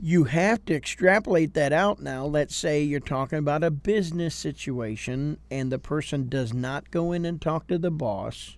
you 0.00 0.24
have 0.24 0.64
to 0.66 0.74
extrapolate 0.74 1.54
that 1.54 1.72
out 1.72 2.00
now. 2.00 2.24
Let's 2.24 2.54
say 2.54 2.82
you're 2.82 3.00
talking 3.00 3.38
about 3.38 3.64
a 3.64 3.70
business 3.70 4.34
situation 4.34 5.38
and 5.50 5.72
the 5.72 5.78
person 5.78 6.28
does 6.28 6.52
not 6.54 6.90
go 6.90 7.12
in 7.12 7.24
and 7.24 7.40
talk 7.40 7.66
to 7.68 7.78
the 7.78 7.90
boss 7.90 8.56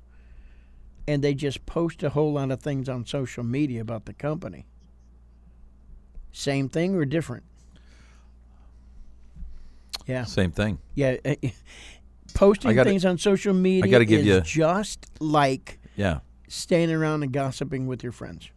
and 1.09 1.25
they 1.25 1.33
just 1.35 1.65
post 1.67 2.03
a 2.03 2.11
whole 2.11 2.35
lot 2.35 2.51
of 2.51 2.61
things 2.61 2.89
on 2.89 3.07
social 3.07 3.43
media 3.43 3.81
about 3.81 4.05
the 4.05 4.13
company. 4.13 4.67
Same 6.33 6.69
thing 6.69 6.95
or 6.95 7.05
different? 7.05 7.45
Yeah. 10.07 10.25
Same 10.25 10.51
thing. 10.53 10.79
Yeah. 10.95 11.17
Eh, 11.25 11.37
eh, 11.43 11.51
posting 12.35 12.75
gotta- 12.75 12.91
things 12.91 13.05
on 13.05 13.19
social 13.19 13.55
media 13.55 13.91
gotta 13.91 14.05
give 14.05 14.21
is 14.21 14.27
you- 14.27 14.41
just 14.43 15.07
like 15.21 15.79
Yeah. 15.97 16.21
standing 16.49 16.97
around 16.97 17.23
and 17.23 17.33
gossiping 17.33 17.87
with 17.87 18.03
your 18.03 18.13
friends. 18.13 18.51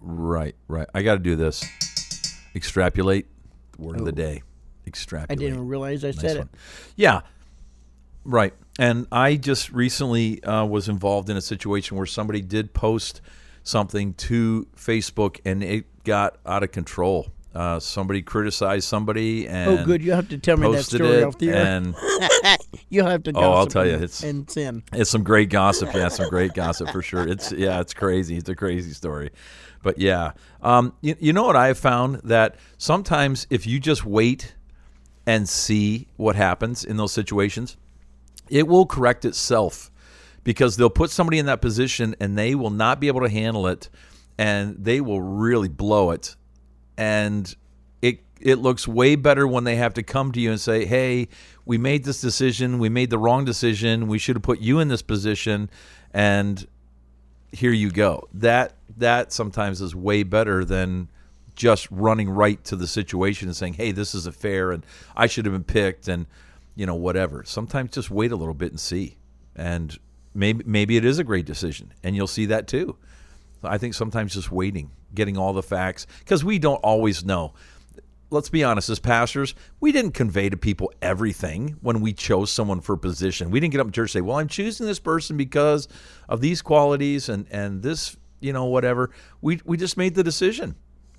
Right. 0.00 0.54
Right. 0.68 0.88
I 0.94 1.02
got 1.02 1.14
to 1.14 1.20
do 1.20 1.36
this. 1.36 1.64
Extrapolate. 2.54 3.26
Word 3.78 3.96
of 3.98 4.04
the 4.04 4.10
Oh. 4.12 4.14
day. 4.14 4.42
I 5.28 5.34
didn't 5.36 5.68
realize 5.68 6.04
I 6.04 6.08
Nice 6.08 6.20
said 6.20 6.38
one. 6.38 6.48
it. 6.52 6.58
Yeah. 6.96 7.20
Right. 8.24 8.52
And 8.78 9.06
I 9.12 9.36
just 9.36 9.70
recently 9.70 10.42
uh, 10.42 10.64
was 10.64 10.88
involved 10.88 11.30
in 11.30 11.36
a 11.36 11.40
situation 11.40 11.96
where 11.96 12.06
somebody 12.06 12.40
did 12.40 12.74
post 12.74 13.20
something 13.62 14.14
to 14.14 14.66
Facebook 14.76 15.38
and 15.44 15.62
it 15.62 15.84
got 16.04 16.38
out 16.44 16.62
of 16.64 16.72
control. 16.72 17.28
Uh, 17.54 17.78
somebody 17.78 18.20
criticized 18.22 18.88
somebody 18.88 19.46
and 19.46 19.80
Oh, 19.80 19.84
good. 19.84 20.02
You 20.02 20.12
have 20.12 20.28
to 20.30 20.38
tell 20.38 20.56
me 20.56 20.70
that 20.72 20.84
story 20.84 21.18
it, 21.18 21.24
off 21.24 21.38
the 21.38 21.50
air. 21.50 21.64
and 21.66 21.94
You'll 22.88 23.06
have 23.08 23.22
to. 23.24 23.32
Oh, 23.34 23.52
I'll 23.52 23.66
tell 23.66 23.86
you, 23.86 23.94
and- 23.94 24.04
it's- 24.04 24.22
and 24.24 24.50
sin. 24.50 24.82
it's 24.92 25.10
some 25.10 25.22
great 25.24 25.50
gossip. 25.50 25.90
Yeah, 25.94 26.08
some 26.08 26.28
great 26.30 26.54
gossip 26.54 26.90
for 26.90 27.02
sure. 27.02 27.26
It's 27.28 27.50
yeah, 27.52 27.80
it's 27.80 27.92
crazy. 27.94 28.36
It's 28.36 28.48
a 28.48 28.54
crazy 28.56 28.92
story, 28.92 29.30
but 29.82 29.98
yeah, 29.98 30.32
um, 30.62 30.94
you, 31.00 31.16
you 31.20 31.32
know 31.32 31.44
what 31.44 31.56
I 31.56 31.68
have 31.68 31.78
found 31.78 32.16
that 32.24 32.56
sometimes 32.78 33.46
if 33.50 33.66
you 33.66 33.80
just 33.80 34.04
wait 34.04 34.54
and 35.26 35.48
see 35.48 36.08
what 36.16 36.36
happens 36.36 36.84
in 36.84 36.96
those 36.96 37.12
situations, 37.12 37.76
it 38.48 38.66
will 38.66 38.86
correct 38.86 39.24
itself 39.24 39.90
because 40.44 40.76
they'll 40.76 40.90
put 40.90 41.10
somebody 41.10 41.38
in 41.38 41.46
that 41.46 41.60
position 41.60 42.14
and 42.20 42.36
they 42.36 42.54
will 42.54 42.70
not 42.70 43.00
be 43.00 43.08
able 43.08 43.20
to 43.20 43.28
handle 43.28 43.66
it, 43.66 43.88
and 44.38 44.76
they 44.82 45.00
will 45.00 45.20
really 45.20 45.68
blow 45.68 46.10
it, 46.10 46.36
and 46.96 47.54
it 48.02 48.20
it 48.40 48.56
looks 48.56 48.88
way 48.88 49.16
better 49.16 49.46
when 49.46 49.64
they 49.64 49.76
have 49.76 49.94
to 49.94 50.02
come 50.02 50.32
to 50.32 50.40
you 50.40 50.50
and 50.50 50.60
say, 50.60 50.84
"Hey, 50.84 51.28
we 51.64 51.78
made 51.78 52.04
this 52.04 52.20
decision. 52.20 52.78
We 52.78 52.88
made 52.88 53.10
the 53.10 53.18
wrong 53.18 53.44
decision. 53.44 54.08
We 54.08 54.18
should 54.18 54.36
have 54.36 54.42
put 54.42 54.60
you 54.60 54.78
in 54.78 54.88
this 54.88 55.02
position." 55.02 55.70
And 56.12 56.66
here 57.52 57.72
you 57.72 57.90
go. 57.90 58.28
That 58.32 58.74
that 59.00 59.32
sometimes 59.32 59.80
is 59.80 59.94
way 59.94 60.22
better 60.22 60.64
than 60.64 61.10
just 61.54 61.90
running 61.90 62.30
right 62.30 62.62
to 62.64 62.76
the 62.76 62.86
situation 62.86 63.48
and 63.48 63.56
saying, 63.56 63.74
"Hey, 63.74 63.92
this 63.92 64.14
is 64.14 64.26
a 64.26 64.32
fair 64.32 64.70
and 64.72 64.84
I 65.16 65.26
should 65.26 65.44
have 65.44 65.52
been 65.52 65.64
picked." 65.64 66.08
And 66.08 66.26
you 66.74 66.86
know, 66.86 66.94
whatever. 66.94 67.44
Sometimes 67.44 67.90
just 67.90 68.10
wait 68.10 68.32
a 68.32 68.36
little 68.36 68.54
bit 68.54 68.70
and 68.70 68.80
see. 68.80 69.18
And 69.56 69.98
maybe 70.34 70.64
maybe 70.66 70.96
it 70.96 71.04
is 71.04 71.18
a 71.18 71.24
great 71.24 71.44
decision, 71.44 71.92
and 72.02 72.16
you'll 72.16 72.26
see 72.26 72.46
that 72.46 72.66
too. 72.66 72.96
I 73.62 73.76
think 73.76 73.94
sometimes 73.94 74.34
just 74.34 74.50
waiting, 74.50 74.90
getting 75.14 75.36
all 75.36 75.52
the 75.52 75.62
facts, 75.62 76.06
because 76.20 76.42
we 76.42 76.58
don't 76.58 76.76
always 76.76 77.24
know. 77.24 77.52
Let's 78.30 78.48
be 78.48 78.62
honest, 78.62 78.88
as 78.88 79.00
pastors, 79.00 79.54
we 79.80 79.90
didn't 79.90 80.12
convey 80.12 80.48
to 80.48 80.56
people 80.56 80.92
everything 81.02 81.76
when 81.82 82.00
we 82.00 82.12
chose 82.12 82.50
someone 82.50 82.80
for 82.80 82.92
a 82.92 82.98
position. 82.98 83.50
We 83.50 83.58
didn't 83.58 83.72
get 83.72 83.80
up 83.80 83.88
in 83.88 83.92
church 83.92 84.14
and 84.14 84.22
say, 84.22 84.26
"Well, 84.26 84.38
I'm 84.38 84.48
choosing 84.48 84.86
this 84.86 85.00
person 85.00 85.36
because 85.36 85.88
of 86.28 86.40
these 86.40 86.62
qualities 86.62 87.28
and 87.28 87.46
and 87.50 87.82
this, 87.82 88.16
you 88.40 88.52
know, 88.52 88.64
whatever." 88.64 89.10
We 89.40 89.60
we 89.64 89.76
just 89.76 89.96
made 89.96 90.14
the 90.14 90.24
decision, 90.24 90.74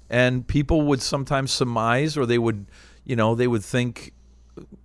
and 0.10 0.48
people 0.48 0.84
would 0.84 1.02
sometimes 1.02 1.52
surmise, 1.52 2.18
or 2.18 2.26
they 2.26 2.38
would, 2.38 2.66
you 3.06 3.16
know, 3.16 3.36
they 3.36 3.48
would 3.48 3.64
think, 3.64 4.14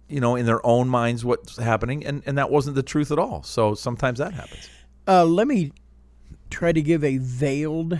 you 0.08 0.20
know, 0.20 0.36
in 0.36 0.46
their 0.46 0.64
own 0.64 0.88
minds 0.88 1.24
what's 1.24 1.56
happening, 1.56 2.04
and 2.06 2.22
and 2.26 2.38
that 2.38 2.50
wasn't 2.50 2.76
the 2.76 2.82
truth 2.82 3.10
at 3.10 3.18
all. 3.18 3.42
So 3.42 3.74
sometimes 3.74 4.18
that 4.18 4.34
happens. 4.34 4.68
Uh, 5.08 5.24
let 5.24 5.46
me 5.46 5.72
try 6.50 6.72
to 6.72 6.82
give 6.82 7.04
a 7.04 7.18
veiled 7.18 7.98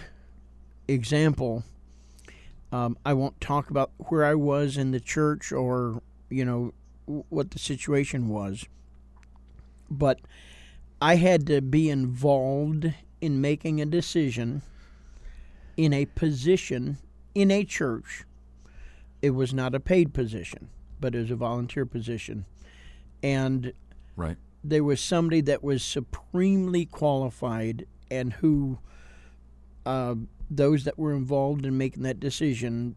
example. 0.89 1.65
Um, 2.73 2.97
I 3.05 3.15
won't 3.15 3.41
talk 3.41 3.71
about 3.71 3.91
where 3.99 4.25
I 4.25 4.35
was 4.35 4.77
in 4.77 4.91
the 4.91 5.01
church 5.01 5.53
or 5.53 6.03
you 6.29 6.45
know 6.45 6.73
what 7.07 7.53
the 7.53 7.59
situation 7.59 8.29
was, 8.29 8.67
but 9.91 10.21
I 11.01 11.17
had 11.17 11.47
to 11.47 11.61
be 11.61 11.89
involved 11.91 12.93
in 13.21 13.41
making 13.41 13.81
a 13.81 13.87
decision 13.87 14.63
in 15.77 15.93
a 15.93 16.07
position 16.07 16.99
in 17.35 17.51
a 17.51 17.65
church. 17.65 18.25
It 19.23 19.31
was 19.31 19.53
not 19.53 19.75
a 19.75 19.81
paid 19.81 20.15
position, 20.15 20.69
but 21.01 21.15
it 21.15 21.19
was 21.19 21.31
a 21.31 21.37
volunteer 21.37 21.85
position, 21.87 22.47
and 23.23 23.73
Right. 24.15 24.37
there 24.63 24.85
was 24.85 25.01
somebody 25.01 25.41
that 25.43 25.63
was 25.63 25.83
supremely 25.83 26.87
qualified 26.87 27.87
and 28.11 28.35
who 28.35 28.79
uh, 29.85 30.15
those 30.51 30.85
that 30.85 30.99
were 30.99 31.13
involved 31.15 31.65
in 31.67 31.77
making 31.79 32.03
that 32.05 32.19
decision 32.21 32.97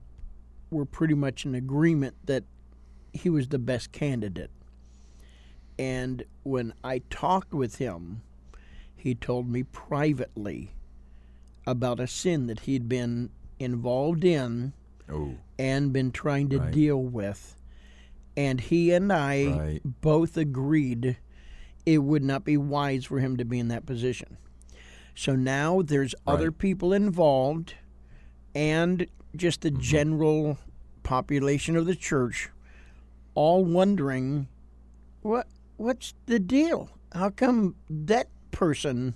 were 0.71 0.85
pretty 0.85 1.13
much 1.13 1.45
in 1.45 1.55
agreement 1.55 2.15
that 2.25 2.43
he 3.13 3.29
was 3.29 3.47
the 3.49 3.59
best 3.59 3.91
candidate. 3.91 4.51
And 5.77 6.23
when 6.43 6.73
I 6.83 6.99
talked 7.09 7.53
with 7.53 7.77
him, 7.77 8.21
he 9.00 9.15
told 9.15 9.50
me 9.50 9.63
privately 9.63 10.72
about 11.65 12.00
a 12.00 12.08
sin 12.08 12.48
that 12.48 12.62
he'd 12.62 12.89
been 12.89 13.29
involved 13.60 14.24
in 14.24 14.74
Oh. 15.10 15.36
and 15.58 15.91
been 15.94 16.12
trying 16.12 16.50
to 16.50 16.60
Right. 16.60 16.72
deal 16.72 17.01
with. 17.01 17.56
And 18.38 18.62
he 18.62 18.91
and 18.91 19.12
I 19.12 19.58
Right. 19.58 19.82
both 20.01 20.38
agreed 20.38 21.18
it 21.86 22.00
would 22.00 22.24
not 22.24 22.44
be 22.46 22.58
wise 22.58 23.06
for 23.06 23.20
him 23.20 23.36
to 23.38 23.46
be 23.46 23.60
in 23.60 23.68
that 23.70 23.86
position. 23.86 24.38
So 25.15 25.36
now 25.36 25.82
there's 25.82 26.15
other 26.27 26.51
people 26.51 26.94
involved 26.94 27.75
and 28.56 29.08
just 29.36 29.62
Mm-hmm. 29.62 29.75
the 29.75 29.82
general 29.82 30.58
population 31.03 31.75
of 31.75 31.86
the 31.86 31.96
church 31.96 32.50
all 33.36 33.63
wondering 33.65 34.48
what 35.22 35.48
what's 35.77 36.13
the 36.25 36.39
deal? 36.39 36.89
How 37.13 37.29
come 37.29 37.75
that 37.89 38.27
person 38.51 39.15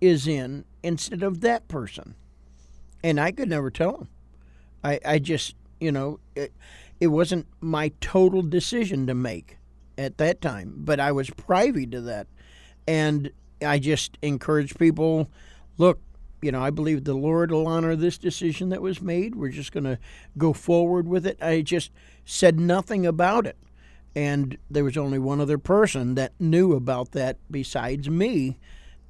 is 0.00 0.26
in 0.26 0.64
instead 0.82 1.22
of 1.22 1.40
that 1.40 1.68
person? 1.68 2.14
And 3.02 3.20
I 3.20 3.32
could 3.32 3.48
never 3.48 3.70
tell 3.70 3.92
them. 3.92 4.08
I, 4.82 5.00
I 5.04 5.18
just, 5.18 5.54
you 5.80 5.92
know, 5.92 6.20
it, 6.34 6.52
it 7.00 7.08
wasn't 7.08 7.46
my 7.60 7.92
total 8.00 8.42
decision 8.42 9.06
to 9.06 9.14
make 9.14 9.58
at 9.98 10.18
that 10.18 10.40
time, 10.40 10.74
but 10.76 11.00
I 11.00 11.12
was 11.12 11.30
privy 11.30 11.86
to 11.86 12.00
that. 12.02 12.26
And 12.86 13.30
I 13.64 13.78
just 13.78 14.18
encourage 14.22 14.76
people 14.76 15.30
look, 15.78 16.00
you 16.42 16.52
know, 16.52 16.62
I 16.62 16.70
believe 16.70 17.04
the 17.04 17.14
Lord 17.14 17.50
will 17.50 17.66
honor 17.66 17.96
this 17.96 18.18
decision 18.18 18.68
that 18.68 18.82
was 18.82 19.00
made. 19.00 19.34
We're 19.34 19.48
just 19.48 19.72
going 19.72 19.84
to 19.84 19.98
go 20.36 20.52
forward 20.52 21.08
with 21.08 21.26
it. 21.26 21.42
I 21.42 21.62
just 21.62 21.90
said 22.24 22.60
nothing 22.60 23.06
about 23.06 23.46
it. 23.46 23.56
And 24.16 24.56
there 24.70 24.82
was 24.82 24.96
only 24.96 25.18
one 25.18 25.40
other 25.40 25.58
person 25.58 26.14
that 26.14 26.32
knew 26.40 26.72
about 26.72 27.12
that 27.12 27.36
besides 27.50 28.08
me. 28.08 28.58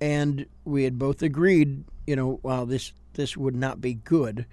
And 0.00 0.46
we 0.64 0.82
had 0.82 0.98
both 0.98 1.22
agreed, 1.22 1.84
you 2.06 2.16
know, 2.16 2.40
well, 2.42 2.66
this, 2.66 2.92
this 3.14 3.36
would 3.36 3.54
not 3.54 3.80
be 3.80 3.94
good 3.94 4.46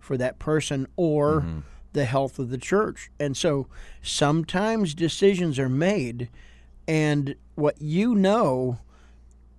for 0.00 0.16
that 0.16 0.40
person 0.40 0.88
or 0.96 1.42
mm-hmm. 1.42 1.58
the 1.92 2.06
health 2.06 2.40
of 2.40 2.50
the 2.50 2.58
church. 2.58 3.10
And 3.20 3.36
so 3.36 3.68
sometimes 4.02 4.94
decisions 4.94 5.58
are 5.60 5.68
made, 5.68 6.28
and 6.88 7.36
what 7.54 7.80
you 7.80 8.16
know, 8.16 8.78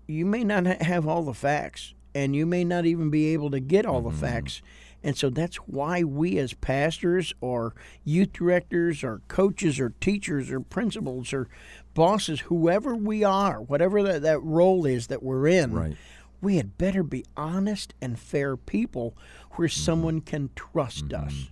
you 0.05 0.25
may 0.25 0.43
not 0.43 0.65
have 0.65 1.08
all 1.08 1.24
the 1.24 1.34
facts, 1.34 1.93
and 2.13 2.36
you 2.36 2.46
may 2.46 2.65
not 2.65 2.86
even 2.86 3.10
be 3.10 3.34
able 3.34 3.51
to 3.51 3.62
get 3.62 3.86
all 3.86 4.01
the 4.01 4.10
mm-hmm. 4.10 4.20
facts. 4.20 4.62
And 5.03 5.17
so 5.17 5.29
that's 5.29 5.55
why 5.58 6.03
we, 6.03 6.38
as 6.38 6.53
pastors 6.53 7.34
or 7.41 7.74
youth 8.03 8.34
directors 8.34 9.03
or 9.03 9.22
coaches 9.27 9.79
or 9.79 9.93
teachers 10.00 10.51
or 10.51 10.60
principals 10.60 11.34
or 11.34 11.48
bosses, 11.93 12.41
whoever 12.41 12.96
we 12.96 13.24
are, 13.24 13.62
whatever 13.62 14.03
that, 14.03 14.22
that 14.22 14.41
role 14.43 14.86
is 14.86 15.08
that 15.08 15.24
we're 15.24 15.48
in, 15.48 15.74
Right. 15.74 15.98
we 16.39 16.58
had 16.58 16.77
better 16.77 17.03
be 17.03 17.25
honest 17.36 17.93
and 18.01 18.20
fair 18.20 18.55
people 18.55 19.15
where 19.53 19.67
mm-hmm. 19.67 19.81
someone 19.81 20.22
can 20.22 20.50
trust 20.55 21.08
mm-hmm. 21.10 21.25
us. 21.25 21.50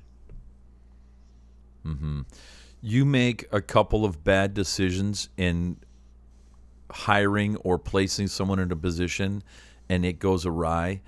Mm-hmm. 1.86 2.22
you 2.82 3.06
make 3.06 3.48
a 3.52 3.62
couple 3.62 4.06
of 4.06 4.24
bad 4.24 4.54
decisions 4.54 5.30
in 5.38 5.78
hiring 6.92 7.56
or 7.58 7.80
placing 7.80 8.28
someone 8.28 8.60
in 8.60 8.72
a 8.72 8.76
position 8.76 9.42
and 9.90 10.06
it 10.06 10.20
goes 10.20 10.46
awry, 10.46 11.02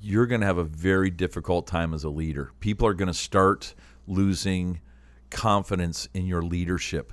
you're 0.00 0.26
going 0.26 0.40
to 0.40 0.46
have 0.46 0.58
a 0.58 0.64
very 0.64 1.10
difficult 1.10 1.66
time 1.66 1.92
as 1.92 2.04
a 2.04 2.10
leader. 2.10 2.52
People 2.60 2.86
are 2.86 2.94
going 2.94 3.08
to 3.08 3.14
start 3.14 3.74
losing 4.06 4.80
confidence 5.30 6.08
in 6.14 6.26
your 6.26 6.42
leadership. 6.42 7.12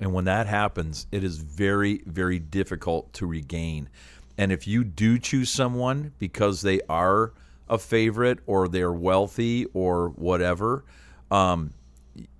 And 0.00 0.12
when 0.12 0.24
that 0.24 0.46
happens, 0.46 1.06
it 1.12 1.22
is 1.22 1.38
very, 1.38 2.02
very 2.06 2.38
difficult 2.38 3.12
to 3.14 3.26
regain. 3.26 3.88
And 4.36 4.50
if 4.50 4.66
you 4.66 4.82
do 4.82 5.18
choose 5.18 5.50
someone 5.50 6.12
because 6.18 6.62
they 6.62 6.80
are 6.88 7.34
a 7.68 7.78
favorite 7.78 8.40
or 8.46 8.68
they're 8.68 8.92
wealthy 8.92 9.66
or 9.72 10.08
whatever, 10.10 10.84
um, 11.30 11.72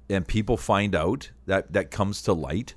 and 0.09 0.27
people 0.27 0.57
find 0.57 0.95
out 0.95 1.31
that 1.47 1.73
that 1.73 1.91
comes 1.91 2.23
to 2.23 2.33
light, 2.33 2.75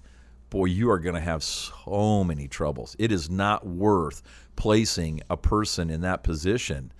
boy, 0.49 0.65
you 0.65 0.89
are 0.89 0.99
going 0.99 1.15
to 1.15 1.21
have 1.21 1.43
so 1.43 2.23
many 2.23 2.47
troubles. 2.47 2.95
It 2.99 3.11
is 3.11 3.29
not 3.29 3.65
worth 3.65 4.21
placing 4.55 5.21
a 5.29 5.35
person 5.35 5.89
in 5.89 6.01
that 6.01 6.23
position 6.23 6.91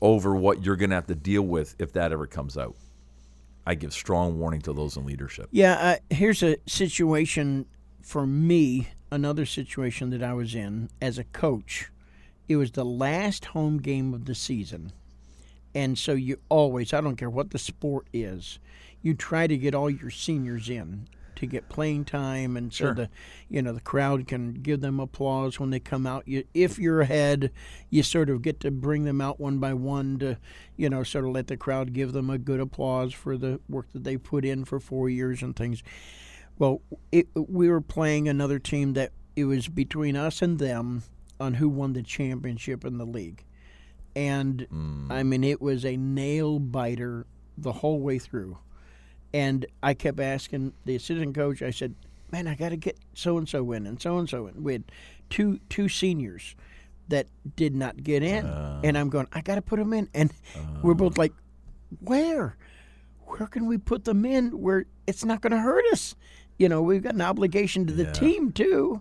over 0.00 0.34
what 0.34 0.64
you're 0.64 0.76
going 0.76 0.90
to 0.90 0.96
have 0.96 1.06
to 1.08 1.14
deal 1.14 1.42
with 1.42 1.74
if 1.78 1.92
that 1.92 2.12
ever 2.12 2.26
comes 2.26 2.56
out. 2.56 2.76
I 3.66 3.74
give 3.74 3.92
strong 3.92 4.38
warning 4.38 4.62
to 4.62 4.72
those 4.72 4.96
in 4.96 5.04
leadership. 5.04 5.48
Yeah, 5.52 5.74
uh, 5.74 5.96
here's 6.08 6.42
a 6.42 6.56
situation 6.66 7.66
for 8.02 8.26
me, 8.26 8.88
another 9.10 9.46
situation 9.46 10.10
that 10.10 10.22
I 10.22 10.32
was 10.32 10.54
in 10.54 10.88
as 11.00 11.18
a 11.18 11.24
coach. 11.24 11.90
It 12.48 12.56
was 12.56 12.72
the 12.72 12.84
last 12.84 13.46
home 13.46 13.78
game 13.78 14.14
of 14.14 14.24
the 14.24 14.34
season. 14.34 14.92
And 15.74 15.96
so 15.98 16.12
you 16.12 16.38
always, 16.48 16.92
I 16.92 17.00
don't 17.00 17.16
care 17.16 17.30
what 17.30 17.50
the 17.50 17.58
sport 17.58 18.06
is, 18.12 18.58
you 19.02 19.14
try 19.14 19.46
to 19.46 19.56
get 19.56 19.74
all 19.74 19.88
your 19.88 20.10
seniors 20.10 20.68
in 20.68 21.06
to 21.40 21.46
get 21.46 21.68
playing 21.68 22.04
time 22.04 22.56
and 22.56 22.72
so 22.72 22.84
Sure. 22.84 22.94
the 22.94 23.10
you 23.48 23.62
know 23.62 23.72
the 23.72 23.80
crowd 23.80 24.26
can 24.28 24.52
give 24.52 24.80
them 24.80 25.00
applause 25.00 25.58
when 25.58 25.70
they 25.70 25.80
come 25.80 26.06
out. 26.06 26.28
You, 26.28 26.44
if 26.54 26.78
you're 26.78 27.00
ahead 27.00 27.50
you 27.88 28.02
sort 28.02 28.30
of 28.30 28.42
get 28.42 28.60
to 28.60 28.70
bring 28.70 29.04
them 29.04 29.20
out 29.20 29.40
one 29.40 29.58
by 29.58 29.74
one 29.74 30.18
to 30.18 30.38
you 30.76 30.88
know 30.90 31.02
sort 31.02 31.24
of 31.24 31.32
let 31.32 31.48
the 31.48 31.56
crowd 31.56 31.92
give 31.92 32.12
them 32.12 32.30
a 32.30 32.38
good 32.38 32.60
applause 32.60 33.12
for 33.14 33.36
the 33.36 33.60
work 33.68 33.90
that 33.92 34.04
they 34.04 34.16
put 34.16 34.44
in 34.44 34.64
for 34.64 34.78
four 34.78 35.08
years 35.08 35.42
and 35.42 35.56
things. 35.56 35.82
Well 36.58 36.82
it, 37.10 37.28
we 37.34 37.68
were 37.68 37.80
playing 37.80 38.28
another 38.28 38.58
team 38.58 38.92
that 38.92 39.12
it 39.34 39.44
was 39.44 39.68
between 39.68 40.16
us 40.16 40.42
and 40.42 40.58
them 40.58 41.02
on 41.40 41.54
who 41.54 41.68
won 41.70 41.94
the 41.94 42.02
championship 42.02 42.84
in 42.84 42.98
the 42.98 43.06
league. 43.06 43.44
And 44.14 44.66
hmm. 44.70 45.10
i 45.10 45.22
mean 45.22 45.42
it 45.42 45.62
was 45.62 45.86
a 45.86 45.96
nail 45.96 46.58
biter 46.58 47.26
the 47.56 47.72
whole 47.72 48.00
way 48.00 48.18
through 48.18 48.58
and 49.32 49.66
I 49.82 49.94
kept 49.94 50.20
asking 50.20 50.72
the 50.84 50.96
assistant 50.96 51.34
coach. 51.34 51.62
I 51.62 51.70
said, 51.70 51.94
"Man, 52.30 52.46
I 52.46 52.54
got 52.54 52.70
to 52.70 52.76
get 52.76 52.98
so 53.14 53.38
and 53.38 53.48
so 53.48 53.72
in 53.72 53.86
and 53.86 54.00
so 54.00 54.18
and 54.18 54.28
so 54.28 54.46
in." 54.46 54.62
We 54.62 54.72
had 54.72 54.84
two 55.28 55.60
two 55.68 55.88
seniors 55.88 56.54
that 57.08 57.26
did 57.56 57.74
not 57.74 58.02
get 58.02 58.22
in, 58.22 58.46
uh. 58.46 58.80
and 58.84 58.96
I'm 58.96 59.08
going, 59.08 59.28
"I 59.32 59.40
got 59.40 59.56
to 59.56 59.62
put 59.62 59.78
them 59.78 59.92
in." 59.92 60.08
And 60.14 60.32
we're 60.82 60.94
both 60.94 61.18
uh. 61.18 61.22
like, 61.22 61.32
"Where? 62.00 62.56
Where 63.26 63.46
can 63.46 63.66
we 63.66 63.78
put 63.78 64.04
them 64.04 64.24
in 64.24 64.60
where 64.60 64.86
it's 65.06 65.24
not 65.24 65.40
going 65.40 65.52
to 65.52 65.60
hurt 65.60 65.84
us?" 65.92 66.14
You 66.58 66.68
know, 66.68 66.82
we've 66.82 67.02
got 67.02 67.14
an 67.14 67.22
obligation 67.22 67.86
to 67.86 67.92
the 67.92 68.10
team 68.12 68.52
too, 68.52 69.00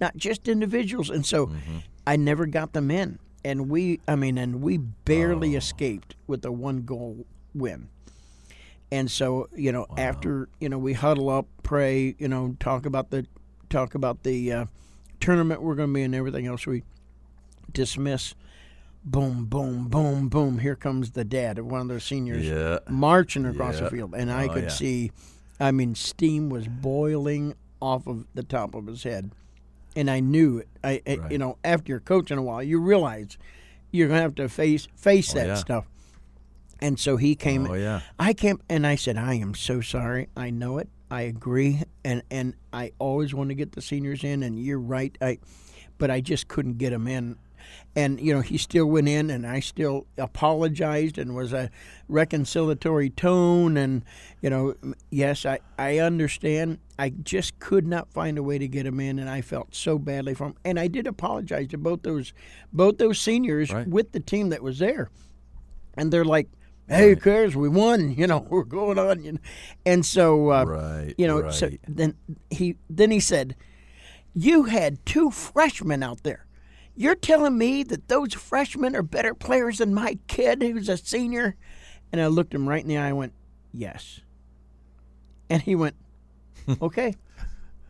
not 0.00 0.16
just 0.16 0.46
individuals. 0.46 1.10
And 1.10 1.26
so, 1.26 1.46
mm-hmm. 1.46 1.78
I 2.06 2.16
never 2.16 2.46
got 2.46 2.72
them 2.72 2.90
in, 2.90 3.18
and 3.44 3.68
we, 3.68 4.00
I 4.06 4.14
mean, 4.14 4.38
and 4.38 4.62
we 4.62 4.76
barely 4.76 5.54
oh. 5.54 5.58
escaped 5.58 6.14
with 6.26 6.44
a 6.44 6.52
one 6.52 6.82
goal 6.82 7.26
win. 7.54 7.88
And 8.92 9.10
so, 9.10 9.48
you 9.54 9.70
know, 9.72 9.86
after 9.96 10.48
you 10.60 10.68
know 10.68 10.78
we 10.78 10.94
huddle 10.94 11.28
up, 11.30 11.46
pray, 11.62 12.14
you 12.18 12.26
know, 12.28 12.56
talk 12.58 12.86
about 12.86 13.10
the 13.10 13.26
talk 13.68 13.94
about 13.94 14.24
the 14.24 14.52
uh, 14.52 14.64
tournament 15.20 15.62
we're 15.62 15.76
going 15.76 15.90
to 15.90 15.94
be 15.94 16.00
in, 16.00 16.06
and 16.06 16.14
everything 16.16 16.46
else. 16.46 16.66
We 16.66 16.82
dismiss. 17.72 18.34
Boom, 19.02 19.46
boom, 19.46 19.88
boom, 19.88 20.28
boom. 20.28 20.58
Here 20.58 20.76
comes 20.76 21.12
the 21.12 21.24
dad 21.24 21.58
of 21.58 21.64
one 21.66 21.80
of 21.80 21.88
those 21.88 22.04
seniors 22.04 22.46
Yeah. 22.46 22.80
marching 22.90 23.46
across 23.46 23.76
Yeah. 23.76 23.84
the 23.84 23.90
field, 23.90 24.14
and 24.14 24.30
I 24.30 24.46
Oh, 24.46 24.52
could 24.52 24.64
yeah. 24.64 24.68
see. 24.68 25.10
I 25.58 25.70
mean, 25.70 25.94
steam 25.94 26.50
was 26.50 26.68
boiling 26.68 27.54
off 27.80 28.06
of 28.06 28.26
the 28.34 28.42
top 28.42 28.74
of 28.74 28.86
his 28.86 29.04
head, 29.04 29.30
and 29.96 30.10
I 30.10 30.20
knew 30.20 30.58
it. 30.58 30.68
I, 30.84 31.00
Right. 31.06 31.32
you 31.32 31.38
know, 31.38 31.56
after 31.64 31.92
you're 31.92 32.00
coaching 32.00 32.36
a 32.36 32.42
while, 32.42 32.62
you 32.62 32.78
realize 32.78 33.38
you're 33.90 34.08
gonna 34.08 34.20
have 34.20 34.34
to 34.34 34.48
face 34.50 34.86
face 34.96 35.32
that 35.32 35.44
Oh, 35.46 35.48
yeah. 35.48 35.54
stuff. 35.54 35.84
And 36.82 36.98
so 36.98 37.16
he 37.16 37.34
came. 37.34 37.66
Oh, 37.66 37.74
yeah. 37.74 38.00
I 38.18 38.32
came 38.32 38.60
and 38.68 38.86
I 38.86 38.96
said, 38.96 39.16
"I 39.16 39.34
am 39.34 39.54
so 39.54 39.80
sorry. 39.80 40.28
I 40.36 40.50
know 40.50 40.78
it. 40.78 40.88
I 41.10 41.22
agree, 41.22 41.82
and 42.04 42.22
and 42.30 42.54
I 42.72 42.92
always 42.98 43.34
want 43.34 43.50
to 43.50 43.54
get 43.54 43.72
the 43.72 43.82
seniors 43.82 44.24
in. 44.24 44.42
And 44.42 44.58
you're 44.58 44.78
right. 44.80 45.16
I, 45.20 45.38
but 45.98 46.10
I 46.10 46.20
just 46.20 46.48
couldn't 46.48 46.78
get 46.78 46.90
them 46.90 47.06
in. 47.06 47.36
And 47.94 48.18
you 48.20 48.32
know, 48.32 48.40
he 48.40 48.56
still 48.56 48.86
went 48.86 49.08
in, 49.08 49.28
and 49.30 49.46
I 49.46 49.60
still 49.60 50.06
apologized, 50.16 51.18
and 51.18 51.34
was 51.34 51.52
a 51.52 51.70
reconciliatory 52.08 53.14
tone. 53.14 53.76
And 53.76 54.04
you 54.40 54.48
know, 54.50 54.74
yes, 55.10 55.44
I 55.44 55.58
I 55.78 55.98
understand. 55.98 56.78
I 56.98 57.10
just 57.10 57.58
could 57.58 57.86
not 57.86 58.12
find 58.12 58.38
a 58.38 58.42
way 58.42 58.58
to 58.58 58.68
get 58.68 58.86
him 58.86 59.00
in, 59.00 59.18
and 59.18 59.28
I 59.28 59.40
felt 59.42 59.74
so 59.74 59.98
badly 59.98 60.34
for 60.34 60.46
him. 60.48 60.54
And 60.64 60.78
I 60.78 60.86
did 60.86 61.06
apologize 61.06 61.68
to 61.68 61.78
both 61.78 62.02
those 62.02 62.32
both 62.72 62.98
those 62.98 63.18
seniors 63.18 63.72
Right. 63.72 63.86
with 63.88 64.12
the 64.12 64.20
team 64.20 64.48
that 64.50 64.62
was 64.62 64.78
there 64.78 65.10
and 65.94 66.12
they're 66.12 66.24
like, 66.24 66.48
"Hey, 66.90 67.10
who 67.10 67.16
cares? 67.16 67.56
We 67.56 67.68
won. 67.68 68.12
You 68.14 68.26
know, 68.26 68.38
we're 68.50 68.64
going 68.64 68.98
on." 68.98 69.22
You 69.22 69.32
know? 69.32 69.38
And 69.86 70.04
so, 70.04 70.50
uh, 70.50 70.64
Right, 70.64 71.14
you 71.16 71.26
know, 71.26 71.50
so 71.50 71.70
then 71.88 72.16
he 72.50 72.76
then 72.88 73.10
he 73.10 73.20
said, 73.20 73.54
"You 74.34 74.64
had 74.64 75.04
two 75.06 75.30
freshmen 75.30 76.02
out 76.02 76.22
there. 76.22 76.46
You're 76.96 77.14
telling 77.14 77.56
me 77.56 77.82
that 77.84 78.08
those 78.08 78.34
freshmen 78.34 78.94
are 78.94 79.02
better 79.02 79.32
players 79.34 79.78
than 79.78 79.94
my 79.94 80.18
kid 80.28 80.62
who's 80.62 80.88
a 80.88 80.96
senior?" 80.96 81.56
And 82.12 82.20
I 82.20 82.26
looked 82.26 82.52
him 82.54 82.68
right 82.68 82.82
in 82.82 82.88
the 82.88 82.98
eye 82.98 83.08
and 83.08 83.16
went, 83.18 83.32
"Yes." 83.72 84.20
And 85.48 85.62
he 85.62 85.74
went, 85.74 85.96
"Okay." 86.82 87.14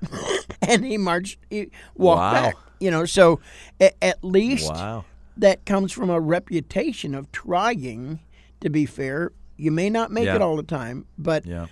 and 0.63 0.85
he 0.85 0.97
marched, 0.97 1.39
he 1.51 1.71
walked 1.95 2.21
Wow. 2.21 2.33
back. 2.33 2.55
You 2.79 2.91
know, 2.91 3.05
so 3.05 3.41
at, 3.79 3.95
at 4.01 4.25
least 4.25 4.71
Wow. 4.73 5.05
that 5.37 5.67
comes 5.67 5.93
from 5.93 6.09
a 6.09 6.19
reputation 6.19 7.15
of 7.15 7.31
trying 7.33 8.21
to 8.61 8.71
be 8.71 8.87
fair. 8.87 9.33
You 9.57 9.71
may 9.71 9.91
not 9.91 10.11
make 10.11 10.25
Yeah. 10.27 10.37
it 10.37 10.43
all 10.43 10.57
the 10.57 10.63
time, 10.63 11.07
but 11.19 11.45
Yeah. 11.47 11.67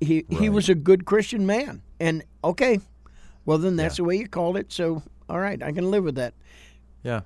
he 0.00 0.24
he 0.28 0.48
was 0.48 0.68
a 0.68 0.74
good 0.74 1.04
Christian 1.04 1.46
man. 1.46 1.82
And 1.98 2.24
okay, 2.42 2.80
well 3.44 3.58
then 3.58 3.76
that's 3.76 3.96
the 3.96 4.04
way 4.04 4.16
you 4.16 4.28
called 4.28 4.56
it. 4.56 4.72
So 4.72 5.02
all 5.28 5.38
right, 5.38 5.62
I 5.62 5.72
can 5.72 5.90
live 5.90 6.04
with 6.04 6.16
that. 6.16 6.34
Yeah. 7.02 7.20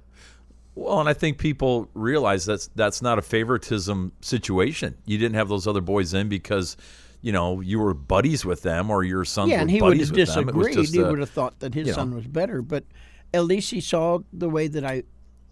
Well, 0.75 0.99
and 1.01 1.09
I 1.09 1.15
think 1.15 1.39
people 1.39 1.89
realize 1.95 2.45
that's 2.45 2.69
that's 2.75 3.01
not 3.01 3.19
a 3.19 3.23
favoritism 3.23 4.13
situation. 4.21 4.97
You 5.07 5.19
didn't 5.19 5.37
have 5.37 5.49
those 5.49 5.67
other 5.67 5.81
boys 5.81 6.13
in 6.15 6.29
because, 6.29 6.77
you 7.23 7.31
know, 7.33 7.61
you 7.61 7.79
were 7.79 7.95
buddies 7.95 8.45
with 8.45 8.63
them 8.63 8.91
or 8.91 9.05
your 9.05 9.25
son. 9.25 9.49
yeah, 9.49 9.61
and 9.61 9.71
he 9.71 9.81
would 9.81 9.99
have 9.99 10.11
with 10.11 10.35
them. 10.35 10.49
It 10.49 10.55
was 10.55 10.67
disagreed. 10.69 10.89
He 10.95 10.99
a- 10.99 11.11
would 11.11 11.21
have 11.21 11.31
thought 11.31 11.61
that 11.61 11.75
his 11.75 11.95
son 11.95 12.11
know. 12.11 12.17
was 12.17 12.27
better, 12.27 12.61
but 12.61 12.85
at 13.33 13.45
least 13.45 13.71
he 13.71 13.81
saw 13.81 14.19
the 14.33 14.49
way 14.51 14.67
that 14.67 14.85
I 14.85 15.05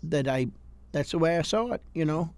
that 0.02 0.26
I 0.28 0.48
that's 0.90 1.12
the 1.12 1.18
way 1.18 1.38
I 1.38 1.42
saw 1.42 1.70
it. 1.72 1.82
You 1.94 2.04
know, 2.04 2.34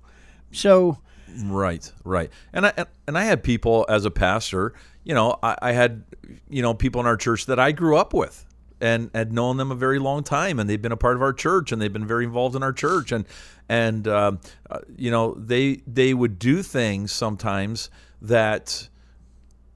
so 0.55 0.99
Right, 1.43 1.91
right. 2.05 2.31
And 2.53 2.67
I 2.67 2.87
and 3.07 3.19
I 3.19 3.25
had 3.25 3.43
people 3.43 3.87
as 3.89 4.05
a 4.05 4.11
pastor, 4.11 4.73
you 5.03 5.15
know, 5.15 5.39
I, 5.43 5.57
I 5.61 5.73
had 5.73 6.05
you 6.49 6.63
know 6.63 6.75
people 6.75 7.01
in 7.01 7.07
our 7.07 7.17
church 7.17 7.47
that 7.47 7.59
I 7.59 7.73
grew 7.73 7.97
up 7.97 8.15
with 8.15 8.47
and 8.81 9.11
had 9.15 9.33
known 9.33 9.57
them 9.57 9.71
a 9.71 9.75
very 9.75 9.99
long 9.99 10.23
time, 10.23 10.59
and 10.59 10.69
they've 10.69 10.81
been 10.81 10.93
a 10.93 10.97
part 10.97 11.17
of 11.17 11.23
our 11.23 11.33
church, 11.33 11.73
and 11.73 11.81
they've 11.81 11.93
been 11.93 12.07
very 12.07 12.25
involved 12.25 12.55
in 12.55 12.63
our 12.63 12.73
church, 12.73 13.13
and 13.13 13.25
and 13.69 14.07
um, 14.07 14.41
uh, 14.71 14.81
you 14.97 15.11
know 15.11 15.35
they 15.35 15.83
they 15.87 16.15
would 16.15 16.39
do 16.39 16.63
things 16.63 17.11
sometimes 17.11 17.91
that 18.23 18.89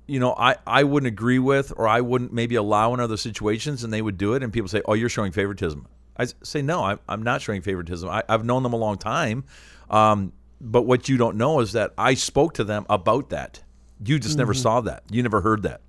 you 0.06 0.20
know 0.20 0.34
I, 0.38 0.56
I 0.66 0.84
wouldn't 0.84 1.08
agree 1.08 1.38
with 1.38 1.72
or 1.76 1.88
I 1.88 2.00
wouldn't 2.00 2.32
maybe 2.32 2.54
allow 2.54 2.94
in 2.94 3.00
other 3.00 3.16
situations 3.16 3.84
and 3.84 3.92
they 3.92 4.02
would 4.02 4.16
do 4.16 4.34
it 4.34 4.42
and 4.42 4.52
people 4.52 4.68
say 4.68 4.82
oh 4.86 4.94
you're 4.94 5.08
showing 5.08 5.32
favoritism. 5.32 5.86
I 6.16 6.26
say 6.42 6.62
no 6.62 6.82
I'm, 6.84 6.98
I'm 7.08 7.22
not 7.22 7.42
showing 7.42 7.62
favoritism. 7.62 8.08
I, 8.08 8.22
I've 8.28 8.44
known 8.44 8.62
them 8.62 8.72
a 8.72 8.76
long 8.76 8.96
time. 8.96 9.44
Um, 9.90 10.32
but 10.60 10.82
what 10.82 11.08
you 11.08 11.16
don't 11.16 11.36
know 11.36 11.60
is 11.60 11.72
that 11.72 11.92
I 11.96 12.14
spoke 12.14 12.54
to 12.54 12.64
them 12.64 12.86
about 12.88 13.30
that. 13.30 13.62
You 14.04 14.18
just 14.18 14.38
never 14.38 14.52
mm-hmm. 14.52 14.62
saw 14.62 14.80
that. 14.82 15.04
You 15.10 15.22
never 15.22 15.40
heard 15.40 15.62
that. 15.62 15.80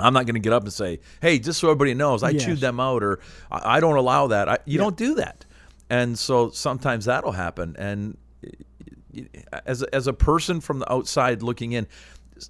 I'm 0.00 0.14
not 0.14 0.26
going 0.26 0.34
to 0.34 0.40
get 0.40 0.52
up 0.52 0.64
and 0.64 0.72
say 0.72 1.00
hey 1.20 1.38
just 1.38 1.60
so 1.60 1.68
everybody 1.68 1.94
knows 1.94 2.22
I 2.22 2.30
Yes. 2.30 2.44
chewed 2.44 2.58
them 2.58 2.80
out 2.80 3.02
or 3.02 3.20
I, 3.50 3.78
don't 3.78 3.96
allow 3.96 4.28
that. 4.28 4.48
I, 4.48 4.58
you 4.64 4.78
don't 4.78 4.96
do 4.96 5.14
that. 5.16 5.44
And 5.90 6.18
so 6.18 6.50
sometimes 6.50 7.04
that'll 7.04 7.32
happen. 7.32 7.76
And 7.78 8.16
eh, 8.44 9.20
eh, 9.34 9.42
as 9.66 9.82
a, 9.82 9.94
as 9.94 10.06
a 10.06 10.12
person 10.12 10.60
from 10.60 10.80
the 10.80 10.92
outside 10.92 11.42
looking 11.42 11.72
in, 11.72 11.86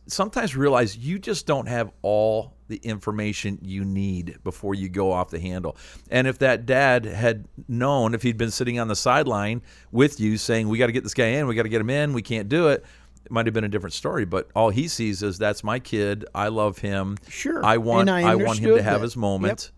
sometimes 0.07 0.57
realize 0.57 0.97
you 0.97 1.19
just 1.19 1.47
don't 1.47 1.67
have 1.69 1.91
all 2.03 2.55
the 2.69 2.77
information 2.79 3.59
you 3.63 3.85
need 3.85 4.39
before 4.45 4.75
you 4.75 4.89
go 4.89 5.13
off 5.13 5.31
the 5.31 5.39
handle. 5.41 5.77
And 6.11 6.27
if 6.27 6.39
that 6.39 6.65
dad 6.67 7.05
had 7.05 7.47
known, 7.69 8.15
if 8.15 8.23
he'd 8.23 8.39
been 8.39 8.51
sitting 8.51 8.79
on 8.81 8.89
the 8.89 8.97
sideline 8.97 9.63
with 9.91 10.19
you 10.21 10.37
saying, 10.39 10.69
"We 10.69 10.79
got 10.79 10.87
to 10.87 10.93
get 10.93 11.03
this 11.03 11.15
guy 11.15 11.27
in, 11.27 11.47
we 11.47 11.55
got 11.55 11.65
to 11.65 11.69
get 11.69 11.81
him 11.81 11.91
in, 11.91 12.13
we 12.15 12.23
can't 12.23 12.49
do 12.49 12.69
it," 12.69 12.85
it 13.25 13.31
might 13.31 13.47
have 13.47 13.53
been 13.55 13.65
a 13.65 13.69
different 13.69 13.93
story. 13.93 14.25
But 14.25 14.49
all 14.57 14.71
he 14.71 14.89
sees 14.89 15.23
is 15.23 15.37
that's 15.39 15.63
my 15.63 15.79
kid. 15.79 16.25
I 16.35 16.49
love 16.49 16.79
him. 16.79 17.19
Sure. 17.29 17.65
I 17.65 17.77
want 17.77 18.09
I 18.09 18.23
I, 18.23 18.35
want 18.37 18.59
him 18.59 18.77
to 18.77 18.83
have 18.83 19.01
that. 19.01 19.05
his 19.05 19.17
moment. 19.17 19.71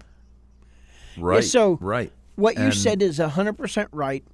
Right. 1.18 1.44
so 1.44 1.78
right. 1.80 2.12
what 2.36 2.56
you 2.56 2.64
And- 2.64 2.74
said 2.74 3.02
is 3.02 3.18
hundred 3.18 3.54
percent 3.54 3.88
right. 3.92 4.24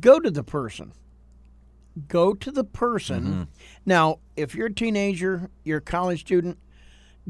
go 0.00 0.18
to 0.20 0.30
the 0.30 0.42
person. 0.44 0.92
Go 2.08 2.34
to 2.34 2.50
the 2.50 2.64
person. 2.64 3.48
Now, 3.86 4.18
if 4.36 4.54
you're 4.54 4.66
a 4.66 4.72
teenager, 4.74 5.50
you're 5.64 5.78
a 5.78 5.82
college 5.82 6.20
student, 6.20 6.58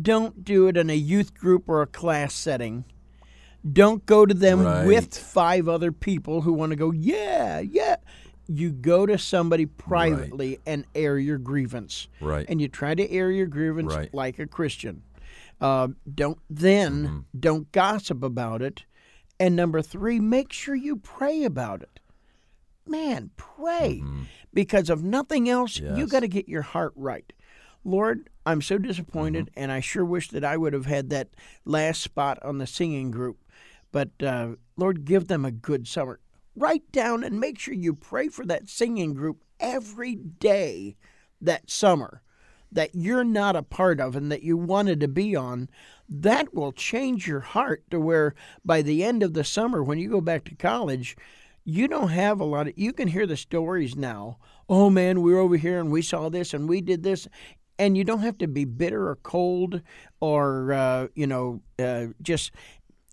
don't 0.00 0.44
do 0.44 0.66
it 0.66 0.76
in 0.76 0.90
a 0.90 0.96
youth 0.96 1.34
group 1.34 1.68
or 1.68 1.82
a 1.82 1.86
class 1.86 2.34
setting. 2.34 2.84
Don't 3.70 4.04
go 4.06 4.26
to 4.26 4.34
them 4.34 4.62
Right. 4.62 4.86
with 4.86 5.16
five 5.16 5.68
other 5.68 5.90
people 5.92 6.42
who 6.42 6.52
want 6.52 6.70
to 6.70 6.76
go, 6.76 6.90
yeah, 6.90 7.60
yeah. 7.60 7.96
You 8.48 8.70
go 8.70 9.06
to 9.06 9.18
somebody 9.18 9.66
privately 9.66 10.60
and 10.66 10.84
air 10.94 11.18
your 11.18 11.38
grievance. 11.38 12.06
Right. 12.20 12.46
And 12.48 12.60
you 12.60 12.68
try 12.68 12.94
to 12.94 13.10
air 13.10 13.30
your 13.30 13.46
grievance 13.46 13.92
Right. 13.94 14.14
like 14.14 14.38
a 14.38 14.46
Christian. 14.46 15.02
Uh, 15.60 15.88
don't 16.14 16.38
then 16.50 16.92
Mm-hmm. 17.04 17.18
don't 17.40 17.72
gossip 17.72 18.22
about 18.22 18.62
it. 18.62 18.84
And 19.40 19.56
number 19.56 19.82
three, 19.82 20.20
make 20.20 20.52
sure 20.52 20.74
you 20.74 20.96
pray 20.96 21.42
about 21.44 21.82
it. 21.82 21.98
Man, 22.86 23.30
pray. 23.36 24.02
Because 24.54 24.88
of 24.90 25.02
nothing 25.02 25.48
else, 25.48 25.78
you 25.78 25.86
Mm-hmm. 25.86 26.04
Got 26.06 26.20
to 26.20 26.28
get 26.28 26.48
your 26.48 26.62
heart 26.62 26.92
right. 26.96 27.30
Lord, 27.84 28.30
I'm 28.44 28.62
so 28.62 28.78
disappointed, 28.78 29.46
Mm-hmm. 29.46 29.60
and 29.62 29.72
I 29.72 29.80
sure 29.80 30.04
wish 30.04 30.28
that 30.30 30.44
I 30.44 30.56
would 30.56 30.72
have 30.72 30.86
had 30.86 31.10
that 31.10 31.28
last 31.64 32.00
spot 32.02 32.38
on 32.42 32.58
the 32.58 32.66
singing 32.66 33.10
group. 33.10 33.38
But 33.92 34.10
uh, 34.22 34.50
Lord, 34.76 35.04
give 35.04 35.28
them 35.28 35.44
a 35.44 35.50
good 35.50 35.86
summer. 35.86 36.20
Write 36.54 36.90
down 36.92 37.22
and 37.22 37.38
make 37.40 37.58
sure 37.58 37.74
you 37.74 37.94
pray 37.94 38.28
for 38.28 38.44
that 38.46 38.68
singing 38.68 39.14
group 39.14 39.42
every 39.60 40.14
day 40.14 40.96
that 41.40 41.70
summer 41.70 42.22
that 42.72 42.94
you're 42.94 43.24
not 43.24 43.54
a 43.56 43.62
part 43.62 44.00
of 44.00 44.16
and 44.16 44.30
that 44.32 44.42
you 44.42 44.56
wanted 44.56 44.98
to 45.00 45.08
be 45.08 45.36
on. 45.36 45.68
That 46.08 46.52
will 46.52 46.72
change 46.72 47.26
your 47.26 47.40
heart 47.40 47.84
to 47.90 48.00
where 48.00 48.34
by 48.64 48.82
the 48.82 49.04
end 49.04 49.22
of 49.22 49.34
the 49.34 49.44
summer, 49.44 49.82
when 49.82 49.98
you 49.98 50.10
go 50.10 50.20
back 50.20 50.44
to 50.46 50.54
college, 50.56 51.16
you 51.68 51.88
don't 51.88 52.08
have 52.10 52.40
a 52.40 52.44
lot 52.44 52.68
of, 52.68 52.74
you 52.78 52.92
can 52.92 53.08
hear 53.08 53.26
the 53.26 53.36
stories 53.36 53.96
now. 53.96 54.38
Oh 54.68 54.88
man, 54.88 55.20
we 55.20 55.32
were 55.34 55.40
over 55.40 55.56
here 55.56 55.80
and 55.80 55.90
we 55.90 56.00
saw 56.00 56.28
this 56.30 56.54
and 56.54 56.68
we 56.68 56.80
did 56.80 57.02
this. 57.02 57.26
And 57.78 57.96
you 57.96 58.04
don't 58.04 58.20
have 58.20 58.38
to 58.38 58.46
be 58.46 58.64
bitter 58.64 59.08
or 59.08 59.16
cold 59.16 59.82
or, 60.20 60.72
uh, 60.72 61.08
you 61.14 61.26
know, 61.26 61.60
uh, 61.78 62.06
just, 62.22 62.52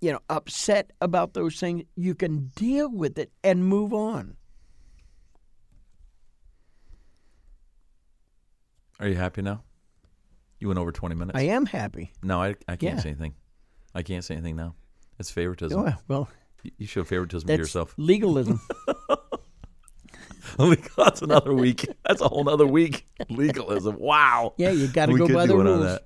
you 0.02 0.12
know, 0.12 0.20
upset 0.30 0.92
about 1.02 1.34
those 1.34 1.60
things. 1.60 1.84
You 1.96 2.14
can 2.16 2.52
deal 2.56 2.90
with 2.90 3.18
it 3.18 3.32
and 3.44 3.66
move 3.66 3.92
on. 3.94 4.38
Are 9.00 9.08
you 9.08 9.16
happy 9.16 9.42
now? 9.42 9.64
You 10.60 10.68
went 10.68 10.80
over 10.80 10.92
20 10.92 11.16
minutes. 11.16 11.38
I 11.38 11.44
am 11.44 11.66
happy. 11.66 12.14
no, 12.22 12.42
I, 12.42 12.50
I 12.68 12.76
can't 12.78 12.96
Yeah. 12.98 13.00
say 13.00 13.10
anything. 13.10 13.34
I 13.96 14.02
can't 14.04 14.24
say 14.24 14.36
anything 14.36 14.56
now. 14.56 14.76
It's 15.20 15.30
favoritism. 15.32 15.80
Oh, 15.80 15.94
well, 16.08 16.30
You- 16.78 16.88
show 16.88 17.04
favoritism 17.04 17.48
to 17.48 17.56
yourself. 17.58 17.94
legalism. 17.98 18.60
Oh 20.60 20.76
that's 20.98 21.22
another 21.24 21.52
week. 21.54 21.88
That's 22.06 22.22
a 22.22 22.28
whole 22.28 22.48
other 22.48 22.68
week. 22.68 23.08
Legalism. 23.30 23.98
Wow. 23.98 24.54
Yeah, 24.58 24.70
you 24.70 24.88
got 24.88 25.08
to 25.08 25.18
go 25.18 25.28
by 25.28 25.48
the 25.48 25.56
rules. 25.58 25.98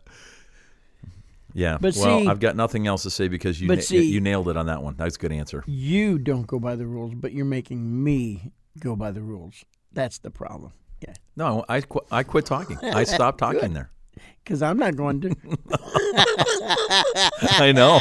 Yeah. 1.54 1.78
But 1.82 1.96
well, 1.98 2.20
see- 2.22 2.28
I've 2.28 2.40
got 2.40 2.56
nothing 2.56 2.88
else 2.88 3.04
to 3.04 3.10
say 3.10 3.28
because 3.28 3.60
you 3.60 3.68
na- 3.68 3.82
see, 3.82 4.06
you 4.06 4.22
nailed 4.22 4.48
it 4.48 4.56
on 4.56 4.68
that 4.68 4.82
one. 4.84 4.96
That's 4.96 5.18
a 5.18 5.20
good 5.20 5.34
answer. 5.34 5.64
You 5.68 6.18
don't 6.18 6.48
go 6.48 6.60
by 6.60 6.76
the 6.78 6.86
rules, 6.86 7.14
but 7.16 7.34
you're 7.34 7.46
making 7.46 8.04
me 8.04 8.54
go 8.80 8.96
by 8.96 9.12
the 9.12 9.22
rules. 9.22 9.66
That's 9.92 10.20
the 10.20 10.30
problem. 10.32 10.72
Yeah, 11.02 11.14
No, 11.36 11.66
I 11.68 11.82
qu- 11.82 12.06
I 12.10 12.24
quit 12.24 12.46
talking. 12.46 12.78
I 12.84 13.04
stopped 13.16 13.40
talking 13.40 13.74
there. 13.74 13.90
because 14.44 14.62
I'm 14.62 14.78
not 14.78 14.96
going 14.96 15.20
to. 15.22 15.36
I 17.60 17.72
know. 17.76 17.98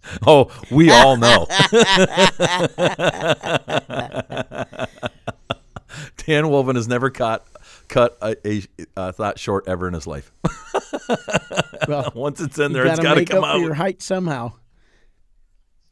Oh, 0.26 0.50
we 0.70 0.90
all 0.90 1.16
know. 1.16 1.46
Dan 6.16 6.44
Wolven 6.44 6.76
has 6.76 6.86
never 6.86 7.10
cut 7.10 7.46
cut 7.88 8.16
a, 8.22 8.36
a, 8.46 8.62
a 8.96 9.12
thought 9.12 9.38
short 9.38 9.66
ever 9.68 9.88
in 9.88 9.94
his 9.94 10.06
life. 10.06 10.32
Well, 11.88 12.12
Once 12.14 12.40
it's 12.40 12.58
in 12.60 12.70
you 12.70 12.74
there, 12.76 12.86
it's 12.86 13.00
gotta 13.00 13.16
make 13.20 13.30
come 13.30 13.42
up 13.42 13.56
for 13.56 13.60
your 13.60 13.74
height 13.74 14.02
somehow. 14.02 14.52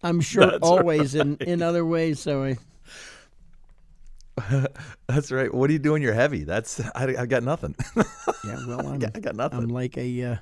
I'm 0.04 0.20
short 0.20 0.52
That's 0.52 0.62
always 0.62 1.16
in, 1.16 1.36
in 1.38 1.62
other 1.62 1.84
ways, 1.84 2.20
so 2.20 2.44
I, 2.44 2.56
That's 5.08 5.32
right. 5.32 5.52
What 5.52 5.68
are 5.68 5.72
you 5.72 5.78
doing? 5.78 6.02
You're 6.02 6.14
heavy. 6.14 6.44
That's 6.44 6.80
I, 6.94 7.16
I 7.18 7.26
got 7.26 7.42
nothing. 7.42 7.74
yeah. 8.44 8.64
Well, 8.66 8.86
I'm, 8.86 9.02
I 9.14 9.20
got 9.20 9.34
nothing. 9.34 9.58
I'm 9.58 9.68
like 9.68 9.98
a 9.98 10.22
uh, 10.22 10.36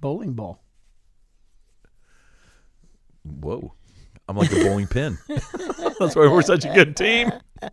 bowling 0.00 0.34
ball. 0.34 0.63
Whoa. 3.24 3.72
I'm 4.28 4.36
like 4.36 4.52
a 4.52 4.56
bowling 4.56 4.86
pin. 4.86 5.18
That's 5.28 6.14
why 6.16 6.26
we're 6.28 6.42
such 6.42 6.64
a 6.64 6.72
good 6.72 6.96
team. 6.96 7.30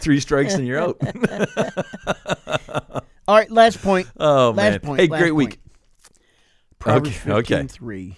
Three 0.00 0.20
strikes 0.20 0.54
and 0.54 0.66
you're 0.66 0.80
out. 0.80 0.96
All 3.28 3.36
right, 3.36 3.50
last 3.50 3.82
point. 3.82 4.06
Oh 4.18 4.50
Last 4.50 4.70
man. 4.72 4.80
point, 4.80 5.00
hey, 5.00 5.06
last 5.08 5.20
great 5.20 5.34
week. 5.34 5.58
Proverbs 6.78 7.18
Okay, 7.26 7.56
okay. 7.56 7.66
3. 7.66 8.16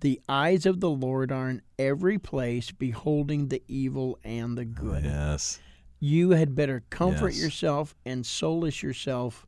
The 0.00 0.20
eyes 0.28 0.66
of 0.66 0.80
the 0.80 0.90
Lord 0.90 1.30
are 1.30 1.48
in 1.48 1.62
every 1.78 2.18
place, 2.18 2.72
beholding 2.72 3.48
the 3.48 3.62
evil 3.68 4.18
and 4.24 4.58
the 4.58 4.64
good. 4.64 5.04
Yes. 5.04 5.60
You 6.00 6.30
had 6.30 6.56
better 6.56 6.82
comfort 6.90 7.34
Yes. 7.34 7.42
yourself 7.42 7.94
and 8.04 8.26
solace 8.26 8.82
yourself 8.82 9.46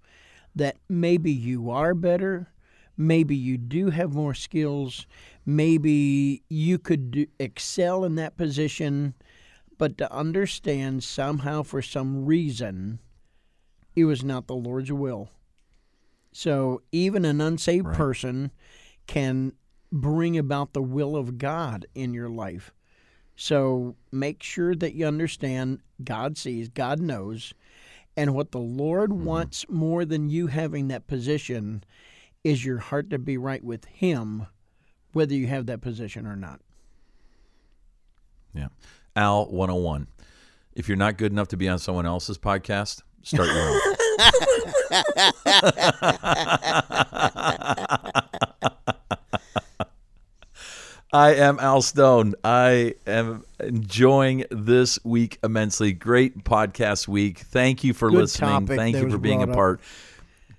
that 0.54 0.76
maybe 0.88 1.32
you 1.32 1.70
are 1.70 1.92
better, 1.94 2.52
maybe 2.96 3.36
you 3.36 3.58
do 3.58 3.90
have 3.90 4.14
more 4.14 4.34
skills, 4.34 5.06
maybe 5.44 6.42
you 6.48 6.78
could 6.78 7.10
do, 7.10 7.26
excel 7.38 8.04
in 8.04 8.14
that 8.16 8.36
position, 8.36 9.14
but 9.78 9.98
to 9.98 10.12
understand 10.12 11.02
somehow 11.02 11.62
for 11.62 11.82
some 11.82 12.24
reason 12.24 13.00
it 13.96 14.04
was 14.04 14.24
not 14.24 14.46
the 14.46 14.54
Lord's 14.54 14.92
will. 14.92 15.30
So 16.32 16.82
even 16.90 17.24
an 17.24 17.40
unsaved 17.40 17.86
Right. 17.86 17.96
person 17.96 18.50
can 19.06 19.52
bring 19.92 20.36
about 20.36 20.72
the 20.72 20.82
will 20.82 21.16
of 21.16 21.38
God 21.38 21.86
in 21.94 22.12
your 22.12 22.28
life. 22.28 22.72
So 23.36 23.96
make 24.10 24.42
sure 24.42 24.74
that 24.74 24.94
you 24.94 25.06
understand 25.06 25.80
God 26.02 26.36
sees, 26.36 26.68
God 26.68 27.00
knows, 27.00 27.54
and 28.16 28.34
what 28.34 28.52
the 28.52 28.60
Lord 28.60 29.10
mm-hmm. 29.10 29.24
wants 29.24 29.66
more 29.68 30.04
than 30.04 30.28
you 30.28 30.48
having 30.48 30.88
that 30.88 31.06
position 31.06 31.84
is 32.44 32.64
your 32.64 32.78
heart 32.78 33.10
to 33.10 33.18
be 33.18 33.36
right 33.38 33.64
with 33.64 33.86
Him, 33.86 34.46
whether 35.12 35.34
you 35.34 35.46
have 35.48 35.66
that 35.66 35.80
position 35.80 36.26
or 36.26 36.36
not. 36.36 36.60
Yeah. 38.54 38.68
Al 39.16 39.46
101. 39.46 40.06
If 40.74 40.88
you're 40.88 40.96
not 40.96 41.16
good 41.16 41.32
enough 41.32 41.48
to 41.48 41.56
be 41.56 41.68
on 41.68 41.78
someone 41.78 42.06
else's 42.06 42.38
podcast, 42.38 43.02
start 43.22 43.48
your 43.48 43.58
own. 43.58 43.80
I 51.12 51.34
am 51.34 51.60
Al 51.60 51.80
Stone. 51.80 52.34
I 52.42 52.94
am 53.06 53.44
enjoying 53.60 54.46
this 54.50 54.98
week 55.04 55.38
immensely. 55.44 55.92
Great 55.92 56.42
podcast 56.42 57.06
week. 57.06 57.38
Thank 57.38 57.84
you 57.84 57.94
for 57.94 58.10
Good 58.10 58.18
listening. 58.18 58.66
Thank 58.66 58.96
you 58.96 59.08
for 59.08 59.18
being 59.18 59.42
a 59.42 59.46
part. 59.46 59.78
up. 59.78 59.84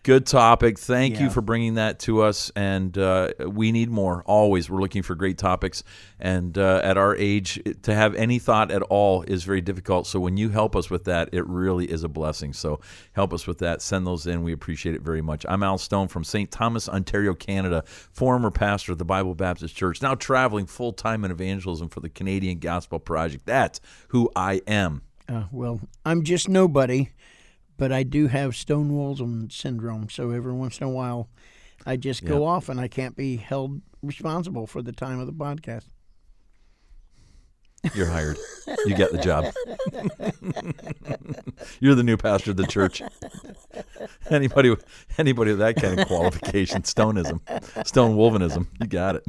Good 0.06 0.28
topic. 0.28 0.78
Thank 0.78 1.20
you 1.20 1.32
for 1.32 1.42
bringing 1.42 1.74
that 1.74 1.98
to 2.02 2.22
us. 2.22 2.52
And 2.56 2.96
uh, 2.96 3.30
we 3.40 3.72
need 3.72 3.90
more. 3.90 4.22
Always, 4.28 4.70
we're 4.70 4.80
looking 4.80 5.02
for 5.02 5.16
great 5.16 5.40
topics. 5.40 5.84
And 6.20 6.56
uh, 6.60 6.82
at 6.84 6.96
our 6.96 7.16
age, 7.16 7.60
to 7.82 7.96
have 7.96 8.14
any 8.14 8.38
thought 8.38 8.70
at 8.70 8.84
all 8.84 9.24
is 9.24 9.46
very 9.46 9.62
difficult. 9.62 10.06
So 10.06 10.20
when 10.20 10.38
you 10.38 10.50
help 10.50 10.76
us 10.76 10.92
with 10.92 11.06
that, 11.06 11.30
it 11.32 11.44
really 11.48 11.90
is 11.90 12.04
a 12.04 12.08
blessing. 12.08 12.54
So 12.54 12.82
help 13.14 13.34
us 13.34 13.48
with 13.48 13.58
that. 13.58 13.82
Send 13.82 14.06
those 14.06 14.28
in. 14.28 14.44
We 14.44 14.54
appreciate 14.54 14.94
it 14.94 15.02
very 15.02 15.24
much. 15.24 15.44
I'm 15.50 15.64
Al 15.64 15.80
Stone 15.80 16.10
from 16.10 16.24
St. 16.24 16.52
Thomas, 16.52 16.88
Ontario, 16.88 17.34
Canada, 17.34 17.84
former 17.88 18.52
pastor 18.52 18.92
of 18.92 19.00
the 19.00 19.06
Bible 19.06 19.34
Baptist 19.34 19.76
Church, 19.76 20.04
now 20.04 20.14
traveling 20.14 20.68
full 20.68 20.94
time 20.94 21.26
in 21.26 21.32
evangelism 21.32 21.90
for 21.90 22.02
the 22.02 22.10
Canadian 22.10 22.60
Gospel 22.60 23.00
Project. 23.00 23.48
That's 23.48 23.82
who 24.10 24.30
I 24.36 24.62
am. 24.68 25.02
Uh, 25.28 25.46
well, 25.52 25.82
I'm 26.06 26.24
just 26.24 26.48
nobody, 26.48 27.10
but 27.78 27.92
I 27.92 28.04
do 28.04 28.28
have 28.28 28.56
Stonewall's 28.56 29.22
syndrome. 29.54 30.10
So 30.10 30.32
every 30.32 30.54
once 30.54 30.80
in 30.80 30.88
a 30.88 30.90
while, 30.90 31.30
I 31.86 31.98
just 31.98 32.24
go 32.26 32.42
Yeah. 32.42 32.48
off 32.50 32.70
and 32.70 32.80
I 32.80 32.88
can't 32.88 33.16
be 33.16 33.38
held 33.38 33.82
responsible 34.02 34.68
for 34.68 34.82
the 34.82 34.92
time 34.92 35.20
of 35.20 35.28
the 35.28 35.34
podcast. 35.34 35.86
You're 37.94 38.08
hired. 38.08 38.38
You 38.88 38.96
get 38.96 39.12
the 39.12 39.20
job. 39.20 39.46
You're 41.80 41.94
the 41.94 42.02
new 42.04 42.18
pastor 42.18 42.52
of 42.52 42.58
the 42.58 42.66
church. 42.66 43.02
Anybody, 44.30 44.76
anybody 45.20 45.52
with 45.52 45.60
that 45.60 45.76
kind 45.76 46.00
of 46.00 46.08
qualification, 46.08 46.82
stoneism, 46.82 47.42
stone 47.86 48.16
wolvenism, 48.16 48.68
you 48.82 48.88
got 48.88 49.18
it. 49.18 49.26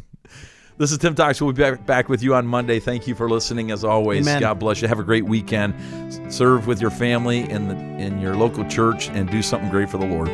This 0.79 0.93
is 0.93 0.99
Tiim 0.99 1.17
Talks. 1.17 1.41
We'll 1.41 1.53
be 1.53 1.63
back, 1.63 1.87
back 1.87 2.09
with 2.11 2.23
you 2.23 2.35
on 2.35 2.47
Monday. 2.47 2.81
Thank 2.81 3.07
you 3.07 3.15
for 3.15 3.31
listening. 3.31 3.71
As 3.71 3.83
always, 3.83 4.27
Amen. 4.27 4.43
God 4.43 4.59
bless 4.59 4.83
you. 4.83 4.89
Have 4.89 4.99
a 4.99 5.05
great 5.05 5.25
weekend. 5.25 5.75
Serve 6.33 6.67
with 6.67 6.83
your 6.83 6.91
family 6.91 7.49
in 7.49 7.69
the 7.69 7.75
in 7.75 8.21
your 8.21 8.37
local 8.37 8.63
church 8.67 9.09
and 9.09 9.31
do 9.31 9.41
something 9.41 9.71
great 9.71 9.89
for 9.89 9.97
the 9.97 10.05
Lord. 10.05 10.29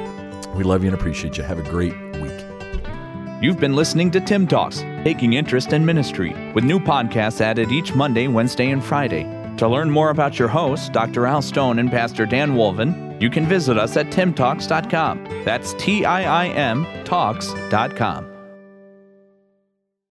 We 0.57 0.65
love 0.65 0.83
you 0.83 0.91
and 0.91 0.99
appreciate 0.99 1.39
you. 1.39 1.45
Have 1.45 1.61
a 1.61 1.71
great 1.71 1.95
week. 2.21 2.45
You've 3.41 3.61
been 3.61 3.77
listening 3.77 4.11
to 4.13 4.21
Tiim 4.21 4.49
Talks, 4.49 4.81
Taking 5.05 5.35
Interest 5.35 5.73
in 5.73 5.87
Ministry, 5.87 6.35
with 6.55 6.65
new 6.65 6.81
podcasts 6.81 7.41
added 7.41 7.71
each 7.71 7.95
Monday, 7.95 8.27
Wednesday, 8.27 8.71
and 8.71 8.83
Friday. 8.83 9.25
To 9.59 9.69
learn 9.69 9.91
more 9.91 10.11
about 10.11 10.41
your 10.41 10.49
hosts, 10.49 10.89
Dr. 10.89 11.27
Al 11.27 11.43
Stone 11.43 11.79
and 11.79 11.91
Pastor 11.91 12.27
Dan 12.27 12.53
Wolven, 12.53 13.21
you 13.21 13.31
can 13.31 13.47
visit 13.47 13.79
us 13.79 13.97
at 13.97 14.07
tiimtalks.com. 14.07 15.45
That's 15.45 15.73
T 15.75 16.05
I 16.05 16.47
I 16.47 16.49
M 16.49 16.85
talks.com. 17.05 18.32